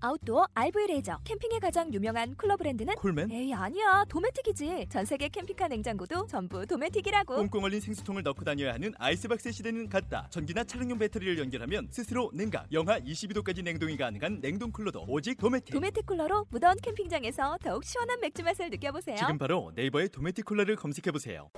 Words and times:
아웃도어 0.00 0.48
RV 0.54 0.86
레저 0.88 1.18
캠핑에 1.24 1.58
가장 1.60 1.92
유명한 1.92 2.34
쿨러 2.36 2.56
브랜드는 2.56 2.94
콜맨? 2.96 3.30
에이 3.30 3.54
아니야 3.54 4.04
도메틱이지 4.08 4.86
전 4.90 5.04
세계 5.04 5.28
캠핑카 5.28 5.68
냉장고도 5.68 6.26
전부 6.26 6.66
도메틱이라고 6.66 7.36
꽁꽁 7.36 7.64
얼린 7.64 7.80
생수통을 7.80 8.22
넣고 8.22 8.44
다녀야 8.44 8.74
하는 8.74 8.92
아이스박스 8.98 9.50
시대는 9.50 9.88
갔다. 9.88 10.26
전기나 10.30 10.64
차량용 10.64 10.98
배터리를 10.98 11.38
연결하면 11.38 11.88
스스로 11.90 12.30
냉각, 12.34 12.66
영하 12.72 13.00
22도까지 13.00 13.62
냉동이 13.62 13.96
가능한 13.96 14.40
냉동 14.40 14.70
쿨러도 14.72 15.04
오직 15.08 15.38
도메틱. 15.38 15.72
도메틱 15.74 16.04
쿨러로 16.06 16.46
무더운 16.50 16.76
캠핑장에서 16.82 17.58
더욱 17.62 17.84
시원한 17.84 18.20
맥주 18.20 18.42
맛을 18.42 18.68
느껴보세요 18.70 19.16
지금 19.16 19.38
바로 19.38 19.72
네이버에 19.74 20.08
도메틱 20.08 20.44
쿨러를 20.44 20.76
검색해 20.76 21.10
보세요. 21.12 21.50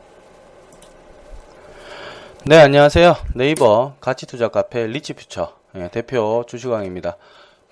네, 2.44 2.58
안녕하세요. 2.58 3.16
네이버 3.34 3.96
가치투자 4.00 4.48
카페 4.48 4.86
리치퓨처 4.86 5.56
예, 5.76 5.88
대표 5.92 6.44
주시광입니다. 6.46 7.16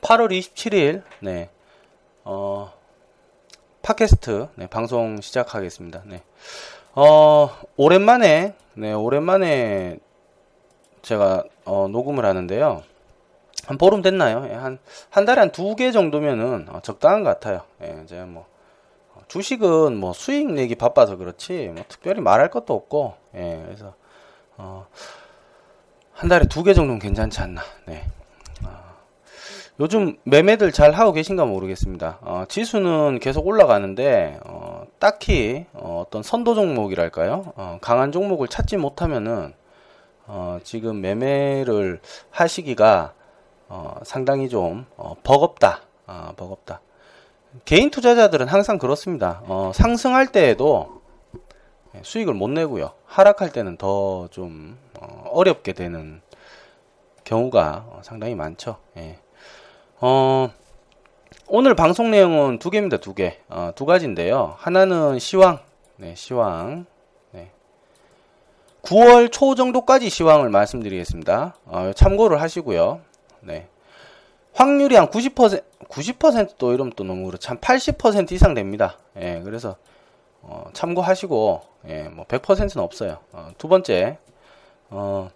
8월 0.05 0.31
27일, 0.31 1.03
네, 1.21 1.49
어, 2.25 2.71
팟캐스트, 3.81 4.49
네, 4.57 4.67
방송 4.67 5.19
시작하겠습니다. 5.23 6.03
네. 6.05 6.23
어, 6.95 7.49
오랜만에, 7.79 8.55
네, 8.75 8.93
오랜만에 8.93 9.99
제가, 11.01 11.45
어, 11.65 11.89
녹음을 11.91 12.27
하는데요. 12.27 12.83
한 13.67 13.79
보름 13.79 14.03
됐나요? 14.03 14.47
예, 14.51 14.53
한, 14.53 14.79
한 15.09 15.25
달에 15.25 15.41
한 15.41 15.51
두 15.53 15.75
개 15.75 15.91
정도면은 15.91 16.67
어, 16.69 16.81
적당한 16.83 17.25
것 17.25 17.31
같아요. 17.31 17.63
예, 17.83 18.05
제가 18.05 18.27
뭐, 18.27 18.47
어, 19.15 19.23
주식은 19.29 19.97
뭐 19.97 20.13
수익 20.13 20.53
내기 20.53 20.75
바빠서 20.75 21.17
그렇지, 21.17 21.69
뭐 21.75 21.83
특별히 21.89 22.21
말할 22.21 22.51
것도 22.51 22.75
없고, 22.75 23.15
예, 23.35 23.63
그래서, 23.65 23.95
어, 24.59 24.87
한 26.13 26.29
달에 26.29 26.45
두 26.47 26.63
개 26.63 26.75
정도는 26.75 26.99
괜찮지 27.01 27.41
않나, 27.41 27.63
네. 27.87 28.05
요즘 29.81 30.17
매매들 30.23 30.71
잘 30.71 30.93
하고 30.93 31.13
계신가 31.13 31.47
모르겠습니다. 31.47 32.19
어, 32.23 32.45
지수는 32.49 33.19
계속 33.19 33.47
올라가는데 33.47 34.39
어, 34.45 34.85
딱히 35.01 35.67
어, 35.73 36.05
떤 36.11 36.23
선도 36.23 36.55
종목이랄까요? 36.55 37.53
어, 37.57 37.79
강한 37.81 38.13
종목을 38.13 38.47
찾지 38.47 38.77
못하면은 38.77 39.53
어, 40.27 40.59
지금 40.63 41.01
매매를 41.01 42.01
하시기가 42.31 43.15
어, 43.69 43.97
상당히 44.05 44.49
좀 44.49 44.87
어, 44.97 45.17
버겁다. 45.25 45.81
아, 46.07 46.33
버겁다. 46.37 46.81
개인 47.65 47.91
투자자들은 47.91 48.47
항상 48.47 48.79
그렇습니다. 48.79 49.43
어, 49.47 49.73
상승할 49.75 50.29
때에도 50.29 51.01
예, 51.97 52.01
수익을 52.03 52.35
못 52.35 52.49
내고요. 52.49 52.93
하락할 53.07 53.51
때는 53.53 53.77
더 53.77 54.29
좀 54.31 54.79
어, 55.01 55.29
어렵게 55.33 55.73
되는 55.73 56.21
경우가 57.25 57.85
어, 57.89 58.01
상당히 58.05 58.35
많죠. 58.37 58.77
예. 58.99 59.19
어, 60.07 60.51
오늘 61.47 61.75
방송 61.75 62.11
내용은 62.11 62.59
두 62.59 62.69
개입니다, 62.69 62.99
두 62.99 63.15
개. 63.15 63.39
어, 63.49 63.71
두 63.75 63.87
가지인데요. 63.87 64.55
하나는 64.59 65.19
시황. 65.19 65.61
네, 65.97 66.15
시황. 66.15 66.85
네. 67.31 67.51
9월 68.83 69.33
초 69.33 69.55
정도까지 69.55 70.11
시황을 70.11 70.51
말씀드리겠습니다. 70.51 71.55
어, 71.65 71.93
참고를 71.97 72.43
하시고요. 72.43 73.01
네. 73.41 73.67
확률이 74.53 74.97
한 74.97 75.09
90%, 75.09 75.65
90%또 75.89 76.75
이러면 76.75 76.93
또 76.97 77.03
너무 77.05 77.25
그렇죠. 77.25 77.49
한 77.49 77.59
80% 77.61 78.31
이상 78.33 78.53
됩니다. 78.53 78.99
예, 79.19 79.41
그래서, 79.43 79.77
어, 80.43 80.67
참고하시고, 80.75 81.63
예, 81.89 82.03
뭐 82.11 82.27
100%는 82.27 82.85
없어요. 82.85 83.21
어, 83.33 83.53
두 83.57 83.69
번째, 83.69 84.19
어, 84.91 85.31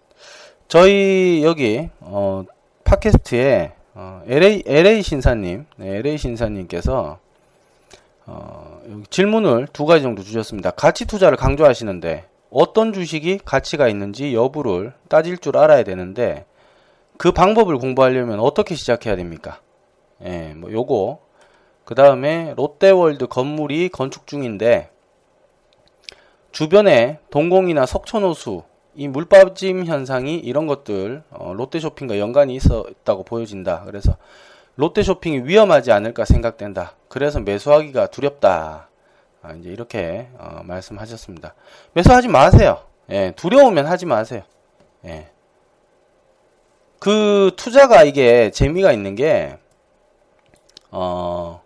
저희 0.67 1.41
여기, 1.43 1.89
어, 2.01 2.43
팟캐스트에 2.83 3.78
어, 4.01 4.21
LA, 4.27 4.63
LA 4.65 5.03
신사님, 5.03 5.65
네, 5.75 5.97
LA 5.97 6.17
신사님께서, 6.17 7.19
어, 8.27 8.81
질문을 9.09 9.67
두 9.73 9.85
가지 9.85 10.03
정도 10.03 10.23
주셨습니다. 10.23 10.71
가치 10.71 11.05
투자를 11.05 11.37
강조하시는데, 11.37 12.23
어떤 12.49 12.93
주식이 12.93 13.41
가치가 13.43 13.89
있는지 13.89 14.33
여부를 14.33 14.93
따질 15.09 15.37
줄 15.39 15.57
알아야 15.57 15.83
되는데, 15.83 16.45
그 17.17 17.33
방법을 17.33 17.77
공부하려면 17.77 18.39
어떻게 18.39 18.73
시작해야 18.73 19.17
됩니까? 19.17 19.59
예, 20.23 20.53
뭐, 20.55 20.71
요거. 20.71 21.19
그 21.83 21.93
다음에 21.93 22.53
롯데월드 22.55 23.27
건물이 23.27 23.89
건축 23.89 24.27
중인데, 24.27 24.91
주변에 26.53 27.19
동공이나 27.31 27.85
석촌호수, 27.85 28.63
이 28.99 29.07
물빠짐 29.07 29.85
현상이 29.85 30.35
이런 30.35 30.67
것들 30.67 31.23
어, 31.29 31.53
롯데 31.53 31.79
쇼핑과 31.79 32.19
연관이 32.19 32.53
있었다고 32.55 33.23
보여진다. 33.23 33.83
그래서 33.85 34.17
롯데 34.75 35.03
쇼핑이 35.03 35.47
위험하지 35.47 35.93
않을까 35.93 36.25
생각된다. 36.25 36.97
그래서 37.07 37.39
매수하기가 37.39 38.07
두렵다. 38.07 38.89
아, 39.41 39.53
이제 39.53 39.69
이렇게 39.69 40.27
어, 40.37 40.59
말씀하셨습니다. 40.65 41.55
매수하지 41.93 42.27
마세요. 42.27 42.83
예, 43.09 43.31
두려우면 43.37 43.87
하지 43.87 44.05
마세요. 44.05 44.41
예. 45.05 45.29
그 46.99 47.51
투자가 47.55 48.03
이게 48.03 48.51
재미가 48.51 48.91
있는 48.91 49.15
게 49.15 49.57
어, 50.91 51.61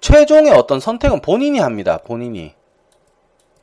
최종의 0.00 0.52
어떤 0.52 0.80
선택은 0.80 1.20
본인이 1.20 1.58
합니다. 1.58 1.98
본인이. 1.98 2.54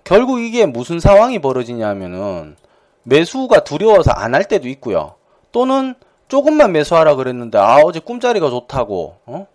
결국 0.09 0.40
이게 0.40 0.66
무슨 0.66 1.00
상황이 1.00 1.38
벌어지냐면은 1.38 2.58
매수가 3.03 3.64
두려워서 3.64 4.09
안 4.09 4.34
할 4.34 4.44
때도 4.44 4.68
있고요. 4.70 5.14
또는 5.52 5.94
조금만 6.28 6.72
매수하라 6.72 7.14
그랬는데 7.14 7.59
아 7.59 7.78
어제 7.84 8.00
꿈자리가 8.00 8.50
좋다고 8.50 9.18
어? 9.28 9.46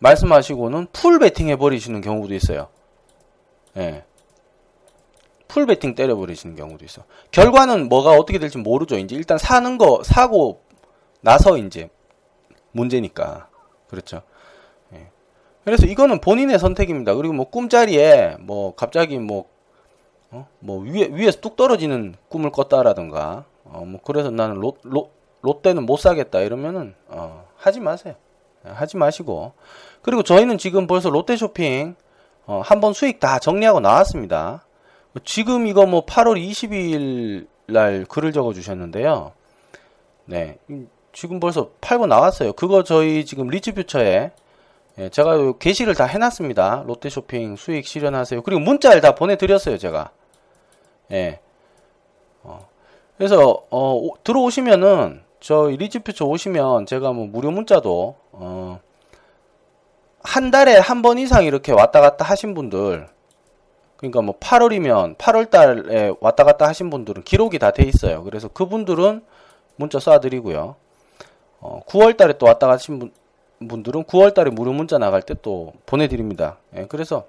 말씀하시고는 0.00 0.88
풀 0.92 1.18
베팅 1.18 1.48
해버리시는 1.48 2.02
경우도 2.02 2.34
있어요. 2.34 2.68
예. 3.78 4.04
풀 5.48 5.64
베팅 5.64 5.94
때려버리시는 5.94 6.54
경우도 6.54 6.84
있어. 6.84 7.04
결과는 7.30 7.88
뭐가 7.88 8.10
어떻게 8.10 8.38
될지 8.38 8.58
모르죠. 8.58 8.98
이제 8.98 9.16
일단 9.16 9.38
사는 9.38 9.78
거 9.78 10.02
사고 10.04 10.60
나서 11.22 11.56
이제 11.56 11.88
문제니까 12.72 13.48
그렇죠. 13.88 14.20
예. 14.92 15.08
그래서 15.64 15.86
이거는 15.86 16.20
본인의 16.20 16.58
선택입니다. 16.58 17.14
그리고 17.14 17.32
뭐 17.32 17.48
꿈자리에 17.48 18.36
뭐 18.40 18.74
갑자기 18.74 19.18
뭐 19.18 19.53
어? 20.34 20.48
뭐 20.58 20.80
위에 20.80 21.10
위에서 21.12 21.40
뚝 21.40 21.54
떨어지는 21.54 22.16
꿈을 22.28 22.50
꿨다라든가 22.50 23.44
어, 23.64 23.84
뭐 23.86 24.00
그래서 24.04 24.30
나는 24.30 24.56
롯, 24.56 24.78
롯, 24.82 25.12
롯데는 25.42 25.86
못 25.86 25.98
사겠다 25.98 26.40
이러면은 26.40 26.94
어, 27.06 27.46
하지 27.56 27.78
마세요. 27.78 28.14
예, 28.66 28.70
하지 28.70 28.96
마시고 28.96 29.52
그리고 30.02 30.24
저희는 30.24 30.58
지금 30.58 30.88
벌써 30.88 31.08
롯데 31.08 31.36
쇼핑 31.36 31.94
어, 32.46 32.60
한번 32.64 32.92
수익 32.92 33.20
다 33.20 33.38
정리하고 33.38 33.78
나왔습니다. 33.78 34.66
지금 35.24 35.68
이거 35.68 35.86
뭐 35.86 36.04
8월 36.04 36.36
22일 36.36 37.46
날 37.66 38.04
글을 38.08 38.32
적어 38.32 38.52
주셨는데요. 38.52 39.32
네. 40.24 40.58
지금 41.12 41.38
벌써 41.38 41.70
팔고 41.80 42.08
나왔어요. 42.08 42.54
그거 42.54 42.82
저희 42.82 43.24
지금 43.24 43.46
리츠퓨처에 43.46 44.32
예, 44.98 45.08
제가 45.08 45.58
게시를 45.58 45.94
다 45.94 46.04
해놨습니다. 46.04 46.84
롯데쇼핑 46.86 47.56
수익 47.56 47.86
실현하세요. 47.86 48.42
그리고 48.42 48.60
문자를 48.60 49.00
다 49.00 49.14
보내드렸어요, 49.14 49.78
제가. 49.78 50.10
예. 51.12 51.40
어. 52.42 52.66
그래서 53.16 53.64
어, 53.70 53.94
오, 53.94 54.16
들어오시면은 54.24 55.22
저 55.40 55.66
리즈퓨처 55.68 56.24
오시면 56.24 56.86
제가 56.86 57.12
뭐 57.12 57.26
무료 57.26 57.50
문자도 57.50 58.16
어, 58.32 58.80
한 60.22 60.50
달에 60.50 60.78
한 60.78 61.02
번 61.02 61.18
이상 61.18 61.44
이렇게 61.44 61.72
왔다 61.72 62.00
갔다 62.00 62.24
하신 62.24 62.54
분들 62.54 63.08
그러니까 63.96 64.22
뭐 64.22 64.38
8월이면 64.38 65.16
8월 65.16 65.50
달에 65.50 66.12
왔다 66.20 66.44
갔다 66.44 66.66
하신 66.68 66.90
분들은 66.90 67.22
기록이 67.22 67.58
다 67.58 67.70
돼 67.70 67.84
있어요. 67.84 68.22
그래서 68.24 68.48
그분들은 68.48 69.22
문자 69.76 69.98
쏴 69.98 70.20
드리고요. 70.20 70.76
어, 71.60 71.80
9월 71.86 72.16
달에 72.16 72.34
또 72.38 72.46
왔다 72.46 72.66
가신 72.66 72.98
분, 72.98 73.12
분들은 73.66 74.04
9월 74.04 74.34
달에 74.34 74.50
무료 74.50 74.72
문자 74.72 74.98
나갈 74.98 75.22
때 75.22 75.34
또 75.42 75.72
보내 75.86 76.08
드립니다. 76.08 76.58
예, 76.76 76.86
그래서 76.86 77.24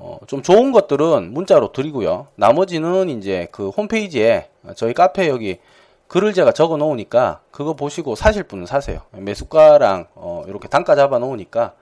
어, 0.00 0.18
좀 0.26 0.42
좋은 0.42 0.72
것들은 0.72 1.32
문자로 1.32 1.72
드리고요. 1.72 2.26
나머지는 2.34 3.08
이제 3.08 3.46
그 3.52 3.68
홈페이지에 3.68 4.48
저희 4.74 4.92
카페 4.94 5.28
여기 5.28 5.60
글을 6.08 6.32
제가 6.32 6.52
적어 6.52 6.76
놓으니까 6.76 7.40
그거 7.52 7.74
보시고 7.74 8.16
사실 8.16 8.42
분은 8.42 8.66
사세요. 8.66 9.02
매수가랑 9.12 10.08
어, 10.14 10.44
이렇게 10.48 10.66
단가 10.66 10.96
잡아 10.96 11.18
놓으니까 11.18 11.74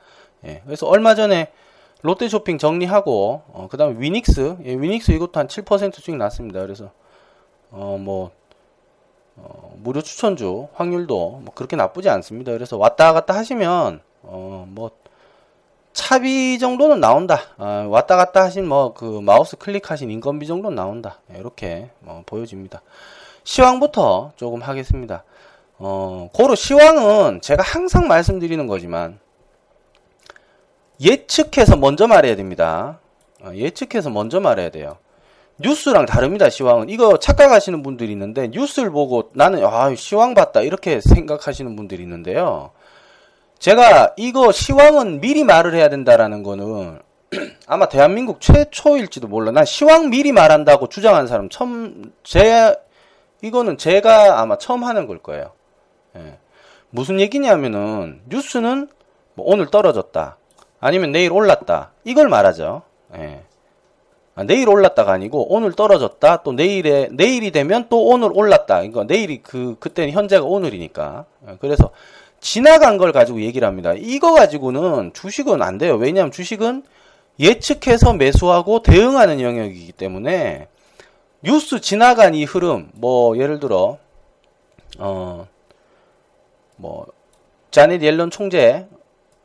예, 0.44 0.62
그래서 0.66 0.86
얼마 0.86 1.14
전에 1.14 1.50
롯데 2.02 2.28
쇼핑 2.28 2.58
정리하고 2.58 3.42
어, 3.48 3.68
그다음에 3.70 3.96
위닉스 3.98 4.58
예, 4.64 4.74
위닉스 4.74 5.12
이것도 5.12 5.40
한 5.40 5.46
7% 5.46 5.94
수익 5.94 6.16
났습니다. 6.16 6.60
그래서 6.60 6.90
어, 7.70 7.98
뭐, 8.00 8.30
어, 9.36 9.74
무료 9.82 10.00
추천주 10.00 10.68
확률도 10.74 11.40
뭐 11.44 11.54
그렇게 11.54 11.76
나쁘지 11.76 12.08
않습니다. 12.08 12.52
그래서 12.52 12.76
왔다 12.76 13.12
갔다 13.12 13.34
하시면, 13.34 14.00
어, 14.22 14.66
뭐, 14.68 14.90
차비 15.92 16.58
정도는 16.58 17.00
나온다. 17.00 17.40
아, 17.58 17.86
왔다 17.88 18.16
갔다 18.16 18.42
하신 18.44 18.68
뭐 18.68 18.94
그 18.94 19.20
마우스 19.20 19.56
클릭하신 19.56 20.10
인건비 20.10 20.46
정도는 20.46 20.76
나온다. 20.76 21.18
이렇게 21.36 21.90
뭐 22.00 22.22
보여집니다. 22.26 22.82
시황부터 23.44 24.32
조금 24.36 24.60
하겠습니다. 24.62 25.24
어, 25.78 26.28
고로 26.32 26.54
시황은 26.54 27.40
제가 27.40 27.62
항상 27.62 28.08
말씀드리는 28.08 28.66
거지만 28.66 29.18
예측해서 31.00 31.76
먼저 31.76 32.06
말해야 32.06 32.36
됩니다. 32.36 32.98
어, 33.42 33.50
예측해서 33.54 34.10
먼저 34.10 34.40
말해야 34.40 34.70
돼요. 34.70 34.98
뉴스랑 35.60 36.06
다릅니다, 36.06 36.50
시황은. 36.50 36.88
이거 36.88 37.18
착각하시는 37.18 37.82
분들이 37.82 38.12
있는데, 38.12 38.46
뉴스를 38.48 38.90
보고 38.90 39.30
나는, 39.34 39.64
아, 39.64 39.92
시황 39.96 40.34
봤다. 40.34 40.60
이렇게 40.60 41.00
생각하시는 41.00 41.74
분들이 41.74 42.02
있는데요. 42.04 42.70
제가 43.58 44.14
이거 44.16 44.52
시황은 44.52 45.20
미리 45.20 45.44
말을 45.44 45.74
해야 45.74 45.88
된다라는 45.88 46.42
거는 46.42 47.00
아마 47.66 47.88
대한민국 47.88 48.40
최초일지도 48.40 49.28
몰라. 49.28 49.50
난 49.50 49.64
시황 49.64 50.10
미리 50.10 50.32
말한다고 50.32 50.88
주장한 50.88 51.26
사람 51.26 51.48
처음, 51.48 52.12
제, 52.22 52.74
이거는 53.42 53.76
제가 53.76 54.40
아마 54.40 54.56
처음 54.56 54.84
하는 54.84 55.06
걸 55.06 55.18
거예요. 55.18 55.52
예. 56.16 56.38
무슨 56.90 57.20
얘기냐면은, 57.20 58.22
뉴스는 58.28 58.88
뭐 59.34 59.46
오늘 59.46 59.66
떨어졌다. 59.66 60.36
아니면 60.80 61.12
내일 61.12 61.32
올랐다. 61.32 61.90
이걸 62.04 62.28
말하죠. 62.28 62.82
예. 63.16 63.42
아, 64.34 64.44
내일 64.44 64.68
올랐다가 64.68 65.12
아니고 65.12 65.52
오늘 65.52 65.72
떨어졌다. 65.72 66.44
또 66.44 66.52
내일에 66.52 67.08
내일이 67.10 67.50
되면 67.50 67.86
또 67.88 68.06
오늘 68.06 68.30
올랐다. 68.32 68.76
그러니까 68.76 69.02
내일이 69.04 69.42
그 69.42 69.76
그때는 69.80 70.12
현재가 70.12 70.44
오늘이니까. 70.44 71.24
예, 71.48 71.56
그래서 71.60 71.90
지나간 72.40 72.98
걸 72.98 73.12
가지고 73.12 73.40
얘기를 73.42 73.66
합니다. 73.66 73.92
이거 73.96 74.32
가지고는 74.34 75.12
주식은 75.14 75.62
안 75.62 75.78
돼요. 75.78 75.96
왜냐하면 75.96 76.30
주식은 76.32 76.82
예측해서 77.40 78.14
매수하고 78.14 78.82
대응하는 78.82 79.40
영역이기 79.40 79.92
때문에 79.92 80.68
뉴스 81.42 81.80
지나간 81.80 82.34
이 82.34 82.44
흐름, 82.44 82.90
뭐 82.94 83.36
예를 83.38 83.60
들어 83.60 83.98
어 84.98 85.46
뭐 86.80 87.06
자넷 87.72 88.00
옐런 88.02 88.30
총재, 88.30 88.86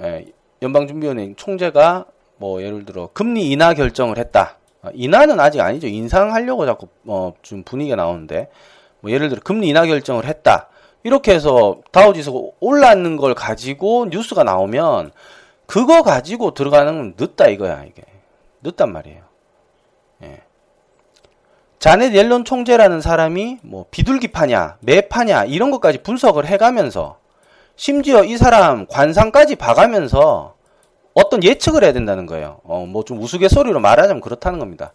예, 0.03 0.25
연방준비원회 0.61 1.33
총재가 1.35 2.05
뭐 2.37 2.61
예를 2.61 2.85
들어 2.85 3.09
금리 3.13 3.49
인하 3.49 3.73
결정을 3.73 4.17
했다. 4.19 4.57
아, 4.83 4.89
인하는 4.93 5.39
아직 5.39 5.59
아니죠. 5.59 5.87
인상하려고 5.87 6.65
자꾸 6.67 6.87
어 7.07 7.33
좀 7.41 7.63
분위기가 7.63 7.95
나오는데 7.95 8.49
뭐 8.99 9.11
예를 9.11 9.29
들어 9.29 9.41
금리 9.43 9.67
인하 9.69 9.85
결정을 9.87 10.25
했다. 10.25 10.69
이렇게 11.03 11.33
해서 11.33 11.77
다우지수가 11.91 12.39
올랐는 12.59 13.17
걸 13.17 13.35
가지고 13.35 14.07
뉴스가 14.09 14.43
나오면 14.43 15.11
그거 15.65 16.01
가지고 16.03 16.53
들어가는 16.53 16.97
건 16.97 17.13
늦다 17.17 17.47
이거야 17.47 17.83
이게 17.83 18.03
늦단 18.61 18.91
말이에요. 18.91 19.21
예. 20.23 20.41
자넷 21.79 22.13
옐런 22.13 22.45
총재라는 22.45 23.01
사람이 23.01 23.59
뭐 23.63 23.85
비둘기파냐 23.91 24.77
매파냐 24.79 25.45
이런 25.45 25.71
것까지 25.71 25.99
분석을 26.03 26.45
해가면서 26.45 27.17
심지어 27.75 28.23
이 28.23 28.37
사람 28.37 28.85
관상까지 28.87 29.55
봐가면서 29.55 30.55
어떤 31.13 31.43
예측을 31.43 31.83
해야 31.83 31.93
된다는 31.93 32.25
거예요. 32.25 32.59
어, 32.63 32.85
뭐 32.87 33.03
좀 33.03 33.21
우스갯소리로 33.21 33.79
말하자면 33.79 34.21
그렇다는 34.21 34.59
겁니다. 34.59 34.93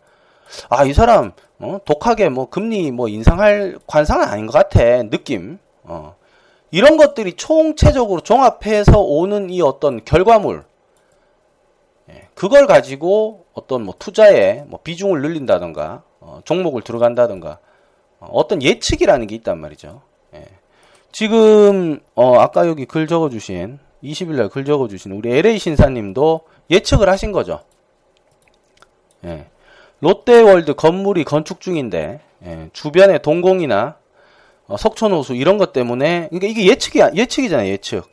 아, 0.70 0.84
이 0.84 0.92
사람, 0.94 1.32
어, 1.60 1.78
독하게 1.84 2.28
뭐 2.30 2.48
금리 2.48 2.90
뭐 2.90 3.08
인상할 3.08 3.78
관상은 3.86 4.26
아닌 4.26 4.46
것 4.46 4.52
같아. 4.52 5.02
느낌. 5.04 5.58
어. 5.88 6.14
이런 6.70 6.96
것들이 6.96 7.32
총체적으로 7.32 8.20
종합해서 8.20 9.00
오는 9.00 9.50
이 9.50 9.60
어떤 9.62 10.04
결과물. 10.04 10.64
예, 12.10 12.28
그걸 12.34 12.66
가지고 12.66 13.46
어떤 13.54 13.82
뭐 13.82 13.94
투자에 13.98 14.64
뭐 14.66 14.80
비중을 14.82 15.22
늘린다던가, 15.22 16.02
어, 16.20 16.40
종목을 16.44 16.82
들어간다던가, 16.82 17.58
어, 18.20 18.46
떤 18.46 18.62
예측이라는 18.62 19.26
게 19.26 19.34
있단 19.36 19.58
말이죠. 19.58 20.02
예. 20.34 20.44
지금, 21.10 22.00
어, 22.14 22.38
아까 22.38 22.66
여기 22.68 22.84
글 22.84 23.06
적어주신 23.06 23.78
20일날 24.02 24.50
글 24.50 24.64
적어주신 24.64 25.12
우리 25.12 25.36
LA 25.38 25.58
신사님도 25.58 26.42
예측을 26.70 27.08
하신 27.08 27.32
거죠. 27.32 27.60
예. 29.24 29.46
롯데월드 30.00 30.74
건물이 30.74 31.24
건축 31.24 31.60
중인데 31.60 32.20
예. 32.44 32.70
주변에 32.72 33.18
동공이나 33.18 33.96
어, 34.68 34.76
석촌호수 34.76 35.34
이런 35.34 35.58
것 35.58 35.72
때문에 35.72 36.28
그러니까 36.30 36.46
이게 36.46 36.66
예측이 36.66 37.00
예측이잖아요 37.14 37.68
예측. 37.70 38.04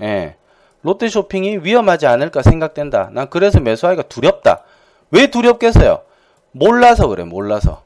예. 0.00 0.36
롯데 0.82 1.08
쇼핑이 1.08 1.58
위험하지 1.62 2.06
않을까 2.06 2.42
생각된다. 2.42 3.10
난 3.12 3.28
그래서 3.28 3.60
매수하기가 3.60 4.04
두렵다. 4.08 4.62
왜 5.10 5.26
두렵겠어요? 5.28 6.02
몰라서 6.52 7.08
그래 7.08 7.24
몰라서. 7.24 7.82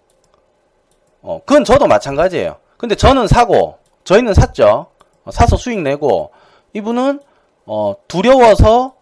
어, 1.23 1.41
그건 1.45 1.65
저도 1.65 1.87
마찬가지예요. 1.87 2.57
근데 2.77 2.95
저는 2.95 3.27
사고 3.27 3.79
저희는 4.05 4.35
샀죠. 4.35 4.87
어, 5.25 5.31
사서 5.31 5.57
수익 5.57 5.81
내고 5.81 6.31
이분은 6.75 7.21
어, 7.67 7.95
두려워서 8.09 8.95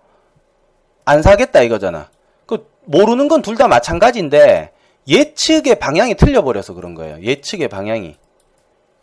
안 1.05 1.23
사겠다 1.23 1.63
이거잖아. 1.63 2.09
그 2.47 2.69
모르는 2.85 3.27
건 3.29 3.43
둘 3.43 3.57
다 3.57 3.67
마찬가지인데 3.67 4.73
예측의 5.09 5.79
방향이 5.81 6.15
틀려버려서 6.15 6.75
그런 6.75 6.95
거예요. 6.95 7.19
예측의 7.23 7.69
방향이. 7.69 8.17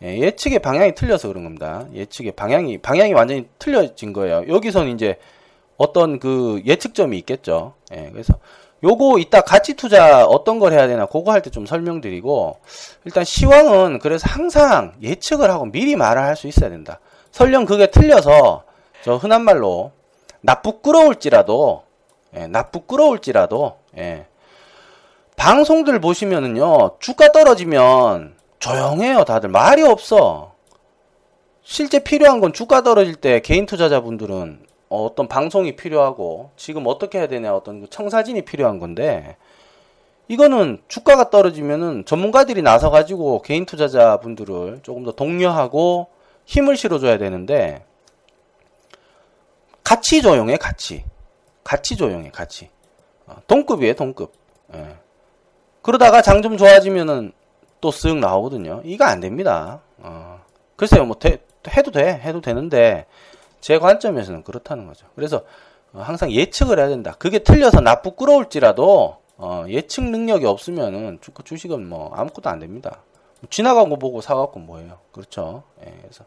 예, 0.02 0.18
예측의 0.18 0.58
방향이 0.58 0.94
틀려서 0.94 1.28
그런 1.28 1.44
겁니다. 1.44 1.86
예측의 1.94 2.32
방향이 2.32 2.78
방향이 2.78 3.12
완전히 3.14 3.48
틀려진 3.58 4.12
거예요. 4.12 4.44
여기서는 4.48 4.92
이제 4.92 5.16
어떤 5.78 6.18
그 6.18 6.62
예측점이 6.66 7.16
있겠죠. 7.18 7.74
예, 7.94 8.08
그래서 8.12 8.34
요거 8.84 9.18
이따 9.18 9.40
가치 9.40 9.74
투자 9.74 10.26
어떤 10.26 10.58
걸 10.58 10.72
해야 10.72 10.86
되나 10.86 11.06
그거 11.06 11.32
할 11.32 11.40
때 11.42 11.50
좀 11.50 11.64
설명드리고 11.64 12.58
일단 13.06 13.24
시황은 13.24 13.98
그래서 14.00 14.26
항상 14.28 14.92
예측을 15.02 15.50
하고 15.50 15.64
미리 15.66 15.96
말을 15.96 16.22
할 16.22 16.36
수 16.36 16.46
있어야 16.46 16.68
된다. 16.70 17.00
설령 17.32 17.64
그게 17.64 17.86
틀려서 17.90 18.64
저 19.02 19.16
흔한 19.16 19.42
말로 19.42 19.92
나쁘끄러울지라도 20.42 21.84
예, 22.36 22.46
나쁘끄러울지라도 22.46 23.78
예. 23.98 24.26
방송들 25.36 26.00
보시면은요 26.00 26.96
주가 26.98 27.32
떨어지면 27.32 28.35
조용해요 28.58 29.24
다들 29.24 29.48
말이 29.48 29.82
없어 29.82 30.54
실제 31.62 31.98
필요한 32.02 32.40
건 32.40 32.52
주가 32.52 32.82
떨어질 32.82 33.14
때 33.16 33.40
개인 33.40 33.66
투자자분들은 33.66 34.64
어떤 34.88 35.28
방송이 35.28 35.74
필요하고 35.76 36.50
지금 36.56 36.86
어떻게 36.86 37.18
해야 37.18 37.26
되냐 37.26 37.54
어떤 37.54 37.80
그 37.82 37.90
청사진이 37.90 38.42
필요한 38.42 38.78
건데 38.78 39.36
이거는 40.28 40.82
주가가 40.88 41.30
떨어지면은 41.30 42.04
전문가들이 42.04 42.62
나서 42.62 42.90
가지고 42.90 43.42
개인 43.42 43.64
투자자분들을 43.64 44.80
조금 44.82 45.04
더 45.04 45.12
독려하고 45.12 46.08
힘을 46.46 46.76
실어줘야 46.76 47.18
되는데 47.18 47.84
같이 49.84 50.20
조용해, 50.20 50.56
같이. 50.56 51.04
같이 51.62 51.96
조용해, 51.96 52.30
같이. 52.30 52.70
어, 53.26 53.36
동급이에요, 53.46 53.94
동급. 53.94 54.32
예. 54.74 54.96
그러다가 55.82 56.22
장 56.22 56.42
좀 56.42 56.56
좋아지면은 56.56 57.32
또 57.86 57.90
쓱 57.90 58.18
나오거든요. 58.18 58.80
이거 58.84 59.04
안 59.04 59.20
됩니다. 59.20 59.80
어. 59.98 60.40
글쎄요, 60.74 61.04
뭐, 61.04 61.16
대, 61.18 61.38
해도 61.68 61.92
돼, 61.92 62.20
해도 62.20 62.40
되는데, 62.40 63.06
제 63.60 63.78
관점에서는 63.78 64.42
그렇다는 64.42 64.86
거죠. 64.88 65.06
그래서, 65.14 65.42
어, 65.92 66.00
항상 66.00 66.32
예측을 66.32 66.80
해야 66.80 66.88
된다. 66.88 67.14
그게 67.16 67.38
틀려서 67.38 67.80
나 67.80 68.02
부끄러울지라도, 68.02 69.18
어, 69.38 69.64
예측 69.68 70.02
능력이 70.02 70.46
없으면은 70.46 71.18
주, 71.20 71.30
주식은 71.44 71.88
뭐, 71.88 72.10
아무것도 72.12 72.50
안 72.50 72.58
됩니다. 72.58 73.02
지나간 73.50 73.88
거 73.88 73.96
보고 73.96 74.20
사갖고 74.20 74.58
뭐예요. 74.58 74.98
그렇죠. 75.12 75.62
예, 75.86 75.94
그래서, 76.02 76.24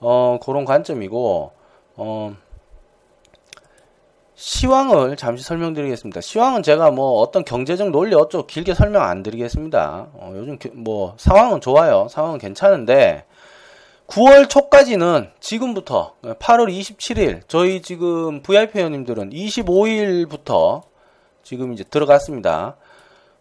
어, 0.00 0.38
그런 0.42 0.64
관점이고, 0.64 1.52
어, 1.96 2.36
시황을 4.40 5.16
잠시 5.16 5.44
설명드리겠습니다. 5.44 6.22
시황은 6.22 6.62
제가 6.62 6.90
뭐 6.90 7.20
어떤 7.20 7.44
경제적 7.44 7.90
논리 7.90 8.14
어쩌고 8.14 8.46
길게 8.46 8.72
설명 8.72 9.02
안 9.02 9.22
드리겠습니다. 9.22 10.08
어, 10.14 10.32
요즘 10.34 10.58
뭐 10.72 11.14
상황은 11.18 11.60
좋아요. 11.60 12.06
상황은 12.08 12.38
괜찮은데 12.38 13.26
9월 14.06 14.48
초까지는 14.48 15.30
지금부터 15.40 16.14
8월 16.22 16.70
27일 16.70 17.42
저희 17.48 17.82
지금 17.82 18.40
VIP 18.40 18.78
회원님들은 18.78 19.28
25일부터 19.28 20.84
지금 21.42 21.74
이제 21.74 21.84
들어갔습니다. 21.84 22.76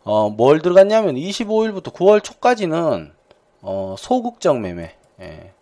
어, 0.03 0.29
뭘 0.29 0.61
들어갔냐면 0.61 1.15
25일부터 1.15 1.93
9월 1.93 2.21
초까지는 2.21 3.13
어, 3.61 3.95
소극적 3.97 4.59
매매. 4.59 4.95
예. 5.21 5.53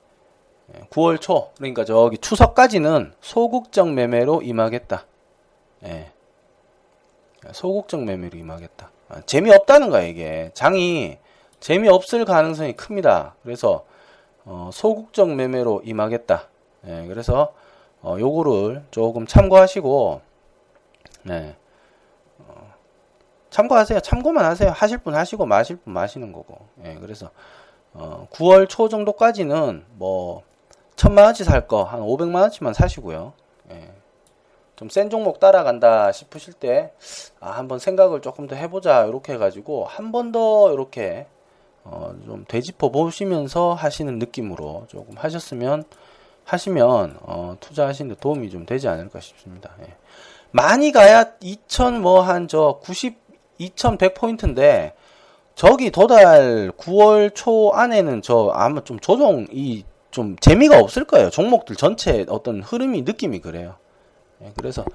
9월 0.89 1.13
예, 1.13 1.17
초 1.19 1.51
그러니까 1.57 1.85
저기 1.85 2.17
추석까지는 2.17 3.13
소극적 3.21 3.93
매매로 3.93 4.41
임하겠다. 4.41 5.05
예. 5.85 6.11
소극적 7.51 8.03
매매로 8.03 8.37
임하겠다. 8.37 8.91
아, 9.09 9.21
재미없다는 9.25 9.89
거야, 9.89 10.01
이게. 10.03 10.51
장이 10.53 11.17
재미없을 11.59 12.25
가능성이 12.25 12.73
큽니다. 12.73 13.35
그래서 13.43 13.85
어, 14.45 14.69
소극적 14.73 15.29
매매로 15.35 15.81
임하겠다. 15.83 16.47
예, 16.87 17.05
그래서 17.07 17.53
어, 18.01 18.15
요거를 18.19 18.85
조금 18.91 19.25
참고하시고 19.27 20.21
네. 21.23 21.55
어, 22.39 22.73
참고하세요. 23.49 23.99
참고만 24.01 24.45
하세요. 24.45 24.69
하실 24.71 24.97
분 24.99 25.15
하시고 25.15 25.45
마실 25.45 25.77
분 25.77 25.93
마시는 25.93 26.31
거고. 26.31 26.59
예, 26.85 26.95
그래서 26.95 27.29
어, 27.93 28.27
9월 28.31 28.69
초 28.69 28.89
정도까지는 28.89 29.85
뭐 29.95 30.43
천만 30.95 31.25
원치 31.25 31.43
살 31.43 31.67
거 31.67 31.83
한 31.83 32.01
500만 32.01 32.41
원치만 32.41 32.73
사시고요. 32.73 33.33
예. 33.71 33.91
좀 34.77 34.89
센 34.89 35.09
종목 35.09 35.39
따라간다 35.39 36.11
싶으실 36.11 36.53
때 36.53 36.91
아, 37.39 37.51
한번 37.51 37.79
생각을 37.79 38.21
조금 38.21 38.47
더 38.47 38.55
해보자 38.55 39.05
이렇게 39.05 39.33
해가지고 39.33 39.85
한 39.85 40.11
번 40.11 40.31
더 40.31 40.71
이렇게 40.71 41.25
어, 41.83 42.13
좀 42.25 42.45
되짚어 42.47 42.89
보시면서 42.89 43.73
하시는 43.73 44.19
느낌으로 44.19 44.85
조금 44.87 45.15
하셨으면 45.17 45.83
하시면 46.45 47.17
어, 47.21 47.55
투자하시는 47.59 48.13
데 48.13 48.19
도움이 48.19 48.49
좀 48.49 48.65
되지 48.65 48.87
않을까 48.87 49.19
싶습니다. 49.19 49.71
예. 49.81 49.95
많이 50.51 50.91
가야 50.91 51.33
2000뭐한 51.41 52.47
저 52.47 52.79
90, 52.83 53.17
2100 53.57 54.13
포인트인데 54.13 54.93
저기 55.55 55.91
도달 55.91 56.71
9월 56.77 57.33
초 57.33 57.71
안에는 57.73 58.21
저 58.21 58.51
아마 58.53 58.83
좀 58.83 58.99
조정이 58.99 59.83
좀 60.11 60.35
재미가 60.37 60.79
없을 60.79 61.03
거예요. 61.05 61.29
종목들 61.31 61.75
전체 61.75 62.25
어떤 62.29 62.61
흐름이 62.61 63.01
느낌이 63.01 63.39
그래요. 63.39 63.75
예, 64.43 64.51
그래서 64.55 64.85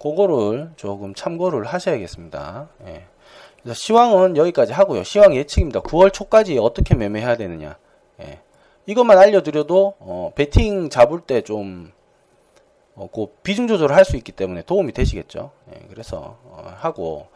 그거를 0.00 0.70
조금 0.76 1.14
참고를 1.14 1.64
하셔야겠습니다. 1.64 2.68
예. 2.86 3.04
시황은 3.72 4.36
여기까지 4.36 4.72
하고요. 4.72 5.04
시황 5.04 5.34
예측입니다. 5.36 5.80
9월 5.82 6.12
초까지 6.12 6.58
어떻게 6.58 6.94
매매해야 6.96 7.36
되느냐. 7.36 7.76
예. 8.22 8.40
이것만 8.86 9.16
알려드려도 9.18 9.94
어, 10.00 10.32
베팅 10.34 10.90
잡을 10.90 11.20
때좀 11.20 11.92
어, 12.96 13.08
그 13.14 13.26
비중 13.44 13.68
조절을 13.68 13.94
할 13.94 14.04
수 14.04 14.16
있기 14.16 14.32
때문에 14.32 14.62
도움이 14.62 14.92
되시겠죠. 14.92 15.52
예, 15.74 15.86
그래서 15.88 16.36
어, 16.44 16.74
하고 16.78 17.28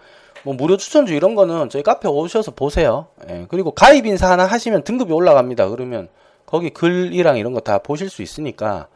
뭐 0.42 0.54
무료 0.54 0.76
추천주 0.76 1.14
이런 1.14 1.34
거는 1.36 1.70
저희 1.70 1.82
카페 1.84 2.08
오셔서 2.08 2.50
보세요. 2.52 3.06
예, 3.30 3.46
그리고 3.48 3.70
가입 3.70 4.06
인사 4.06 4.28
하나 4.30 4.44
하시면 4.46 4.82
등급이 4.82 5.12
올라갑니다. 5.12 5.68
그러면 5.68 6.08
거기 6.44 6.70
글이랑 6.70 7.36
이런 7.38 7.52
거 7.52 7.60
다 7.60 7.78
보실 7.78 8.10
수 8.10 8.22
있으니까 8.22 8.88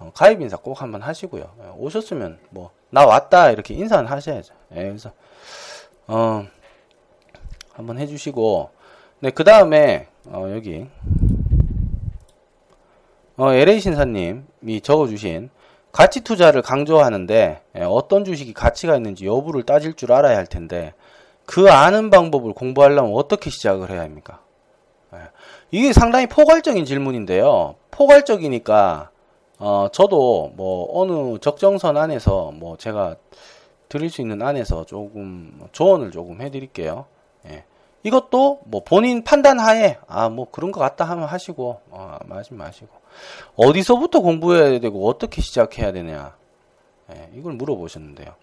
어, 0.00 0.10
가입 0.14 0.40
인사 0.40 0.56
꼭 0.56 0.82
한번 0.82 1.02
하시고요. 1.02 1.44
예, 1.62 1.68
오셨으면 1.76 2.38
뭐 2.50 2.70
나 2.90 3.06
왔다 3.06 3.50
이렇게 3.50 3.74
인사는 3.74 4.06
하셔야죠. 4.10 4.54
예, 4.72 4.82
그래서 4.82 5.12
어 6.08 6.44
한번 7.72 7.98
해주시고 7.98 8.70
네 9.20 9.30
그 9.30 9.44
다음에 9.44 10.08
어, 10.26 10.46
여기 10.54 10.88
어, 13.36 13.52
LA 13.52 13.80
신사님이 13.80 14.80
적어주신 14.82 15.50
가치 15.92 16.20
투자를 16.22 16.62
강조하는데 16.62 17.62
예, 17.76 17.82
어떤 17.82 18.24
주식이 18.24 18.52
가치가 18.54 18.96
있는지 18.96 19.24
여부를 19.26 19.62
따질 19.62 19.94
줄 19.94 20.12
알아야 20.12 20.36
할 20.36 20.46
텐데 20.46 20.94
그 21.46 21.70
아는 21.70 22.10
방법을 22.10 22.52
공부하려면 22.52 23.12
어떻게 23.14 23.50
시작을 23.50 23.90
해야 23.90 24.02
합니까? 24.02 24.40
예, 25.14 25.18
이게 25.70 25.92
상당히 25.92 26.26
포괄적인 26.26 26.84
질문인데요. 26.84 27.76
포괄적이니까 27.92 29.10
어, 29.60 29.88
저도 29.92 30.52
뭐 30.56 30.88
어느 31.00 31.38
적정선 31.38 31.96
안에서 31.98 32.50
뭐 32.52 32.76
제가 32.78 33.16
드릴 33.90 34.08
수 34.08 34.22
있는 34.22 34.40
안에서 34.40 34.86
조금 34.86 35.60
조언을 35.72 36.10
조금 36.10 36.40
해드릴게요. 36.40 37.04
예. 37.46 37.64
이것도 38.02 38.60
뭐 38.64 38.82
본인 38.82 39.22
판단 39.22 39.60
하에 39.60 39.98
아 40.08 40.30
뭐 40.30 40.46
그런 40.50 40.72
것 40.72 40.80
같다 40.80 41.04
하면 41.04 41.26
하시고 41.26 41.80
어, 41.90 42.16
마시 42.24 42.54
마시고 42.54 42.88
어디서부터 43.56 44.20
공부해야 44.20 44.80
되고 44.80 45.06
어떻게 45.06 45.42
시작해야 45.42 45.92
되냐 45.92 46.34
예, 47.12 47.28
이걸 47.34 47.52
물어보셨는데요. 47.54 48.34